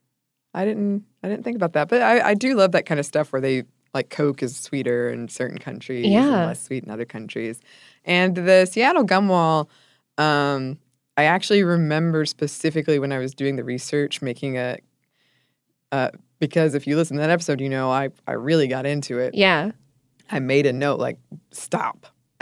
I 0.57 0.65
didn't. 0.65 1.03
I 1.23 1.29
didn't 1.29 1.43
think 1.43 1.55
about 1.55 1.73
that, 1.73 1.87
but 1.89 2.01
I, 2.01 2.29
I 2.29 2.33
do 2.33 2.55
love 2.55 2.71
that 2.71 2.85
kind 2.85 2.99
of 2.99 3.05
stuff 3.05 3.31
where 3.31 3.41
they 3.41 3.63
like 3.93 4.09
Coke 4.09 4.41
is 4.43 4.55
sweeter 4.57 5.09
in 5.09 5.27
certain 5.27 5.57
countries 5.57 6.03
and 6.05 6.13
Yeah. 6.13 6.45
less 6.45 6.61
sweet 6.63 6.83
in 6.83 6.89
other 6.91 7.05
countries. 7.05 7.59
And 8.05 8.35
the 8.35 8.65
Seattle 8.65 9.03
gum 9.03 9.27
wall, 9.27 9.69
um, 10.17 10.77
I 11.15 11.23
actually 11.23 11.63
remember 11.63 12.25
specifically 12.25 12.99
when 12.99 13.11
I 13.11 13.17
was 13.17 13.33
doing 13.33 13.55
the 13.55 13.63
research, 13.63 14.21
making 14.21 14.57
a. 14.57 14.77
Uh, 15.91 16.09
because 16.39 16.75
if 16.75 16.85
you 16.85 16.95
listen 16.97 17.17
to 17.17 17.21
that 17.21 17.29
episode, 17.29 17.61
you 17.61 17.69
know 17.69 17.89
I 17.91 18.09
I 18.27 18.33
really 18.33 18.67
got 18.67 18.85
into 18.85 19.19
it. 19.19 19.33
Yeah. 19.35 19.71
I 20.29 20.39
made 20.39 20.65
a 20.65 20.73
note 20.73 20.99
like, 20.99 21.17
stop. 21.51 22.05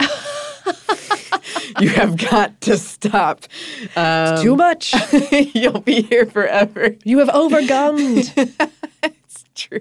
you 1.80 1.88
have 1.90 2.16
got 2.16 2.60
to 2.62 2.76
stop. 2.76 3.44
Um, 3.96 4.42
Too 4.42 4.56
much. 4.56 4.94
You'll 5.54 5.80
be 5.80 6.02
here 6.02 6.26
forever. 6.26 6.96
You 7.04 7.18
have 7.18 7.28
overgummed. 7.28 8.70
it's 9.02 9.44
true. 9.54 9.80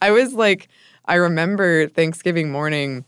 I 0.00 0.10
was 0.10 0.34
like, 0.34 0.68
I 1.06 1.14
remember 1.16 1.88
Thanksgiving 1.88 2.50
morning, 2.52 3.04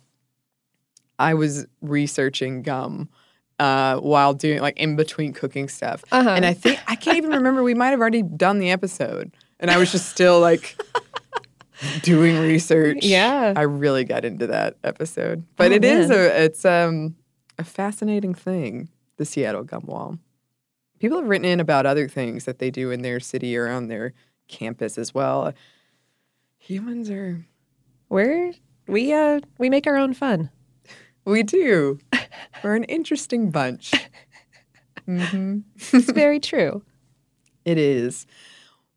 I 1.18 1.34
was 1.34 1.66
researching 1.80 2.62
gum 2.62 3.08
uh, 3.60 3.98
while 3.98 4.34
doing, 4.34 4.60
like, 4.60 4.76
in 4.78 4.96
between 4.96 5.32
cooking 5.32 5.68
stuff. 5.68 6.04
Uh-huh. 6.10 6.30
And 6.30 6.44
I 6.44 6.54
think, 6.54 6.80
I 6.88 6.96
can't 6.96 7.16
even 7.16 7.30
remember, 7.30 7.62
we 7.62 7.74
might 7.74 7.90
have 7.90 8.00
already 8.00 8.22
done 8.22 8.58
the 8.58 8.70
episode. 8.70 9.32
And 9.60 9.70
I 9.70 9.78
was 9.78 9.92
just 9.92 10.08
still 10.08 10.40
like, 10.40 10.76
doing 12.02 12.38
research. 12.38 12.98
Yeah. 13.02 13.52
I 13.54 13.62
really 13.62 14.04
got 14.04 14.24
into 14.24 14.46
that 14.48 14.76
episode. 14.82 15.44
But 15.56 15.70
Oh, 15.70 15.74
it 15.76 15.84
is 15.84 16.08
man. 16.08 16.18
a 16.18 16.22
it's 16.44 16.64
um 16.64 17.14
a 17.58 17.64
fascinating 17.64 18.34
thing, 18.34 18.88
the 19.16 19.24
Seattle 19.24 19.64
gum 19.64 19.84
wall. 19.86 20.18
People 20.98 21.18
have 21.18 21.28
written 21.28 21.44
in 21.44 21.60
about 21.60 21.86
other 21.86 22.08
things 22.08 22.44
that 22.44 22.58
they 22.58 22.70
do 22.70 22.90
in 22.90 23.02
their 23.02 23.20
city 23.20 23.56
or 23.56 23.68
on 23.68 23.88
their 23.88 24.12
campus 24.48 24.96
as 24.98 25.12
well. 25.14 25.52
Humans 26.58 27.10
are 27.10 27.44
We're 28.08 28.52
we 28.86 29.12
uh 29.12 29.40
we 29.58 29.68
make 29.70 29.86
our 29.86 29.96
own 29.96 30.14
fun. 30.14 30.50
we 31.24 31.42
do. 31.42 31.98
We're 32.62 32.76
an 32.76 32.84
interesting 32.84 33.50
bunch. 33.50 33.92
hmm 35.06 35.58
It's 35.92 36.10
very 36.12 36.40
true. 36.40 36.82
It 37.64 37.78
is. 37.78 38.26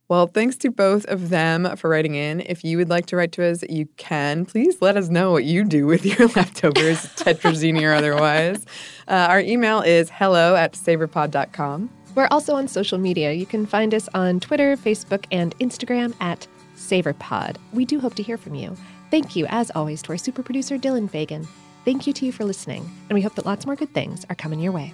Well, 0.10 0.28
thanks 0.28 0.56
to 0.58 0.72
both 0.72 1.06
of 1.06 1.30
them 1.30 1.76
for 1.76 1.90
writing 1.90 2.16
in. 2.16 2.40
If 2.42 2.64
you 2.64 2.78
would 2.78 2.90
like 2.90 3.08
to 3.08 3.18
write 3.18 3.34
to 3.34 3.46
us, 3.46 3.64
you 3.68 3.88
can. 3.98 4.46
Please 4.46 4.82
let 4.82 4.96
us 4.96 5.10
know 5.10 5.32
what 5.32 5.44
you 5.44 5.66
do 5.66 5.86
with 5.86 6.06
your 6.20 6.30
leftovers, 6.30 7.00
tetrazzini 7.16 7.84
or 7.84 7.94
otherwise. 7.94 8.66
Uh, 9.08 9.28
our 9.30 9.42
email 9.42 9.82
is 9.82 10.10
hello 10.10 10.56
at 10.56 10.74
savorpod.com. 10.74 11.90
We're 12.16 12.30
also 12.32 12.56
on 12.56 12.68
social 12.68 12.98
media. 12.98 13.34
You 13.34 13.46
can 13.46 13.66
find 13.66 13.94
us 13.94 14.10
on 14.14 14.40
Twitter, 14.40 14.76
Facebook, 14.78 15.26
and 15.32 15.58
Instagram 15.60 16.16
at 16.20 16.48
SavorPod. 16.76 17.58
We 17.74 17.86
do 17.86 18.00
hope 18.00 18.16
to 18.16 18.24
hear 18.24 18.38
from 18.38 18.56
you. 18.56 18.76
Thank 19.12 19.36
you, 19.36 19.46
as 19.50 19.72
always, 19.76 20.02
to 20.04 20.14
our 20.14 20.18
super 20.18 20.42
producer, 20.42 20.78
Dylan 20.78 21.10
Fagan. 21.10 21.48
Thank 21.86 22.08
you 22.08 22.14
to 22.14 22.26
you 22.26 22.32
for 22.32 22.44
listening, 22.44 22.90
and 23.10 23.16
we 23.16 23.22
hope 23.22 23.36
that 23.36 23.46
lots 23.46 23.66
more 23.66 23.76
good 23.76 23.94
things 23.94 24.26
are 24.30 24.36
coming 24.36 24.60
your 24.60 24.72
way. 24.72 24.94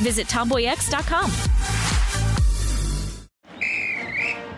Visit 0.00 0.26
tomboyx.com. 0.28 1.30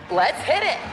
Let's 0.09 0.41
hit 0.43 0.63
it. 0.63 0.92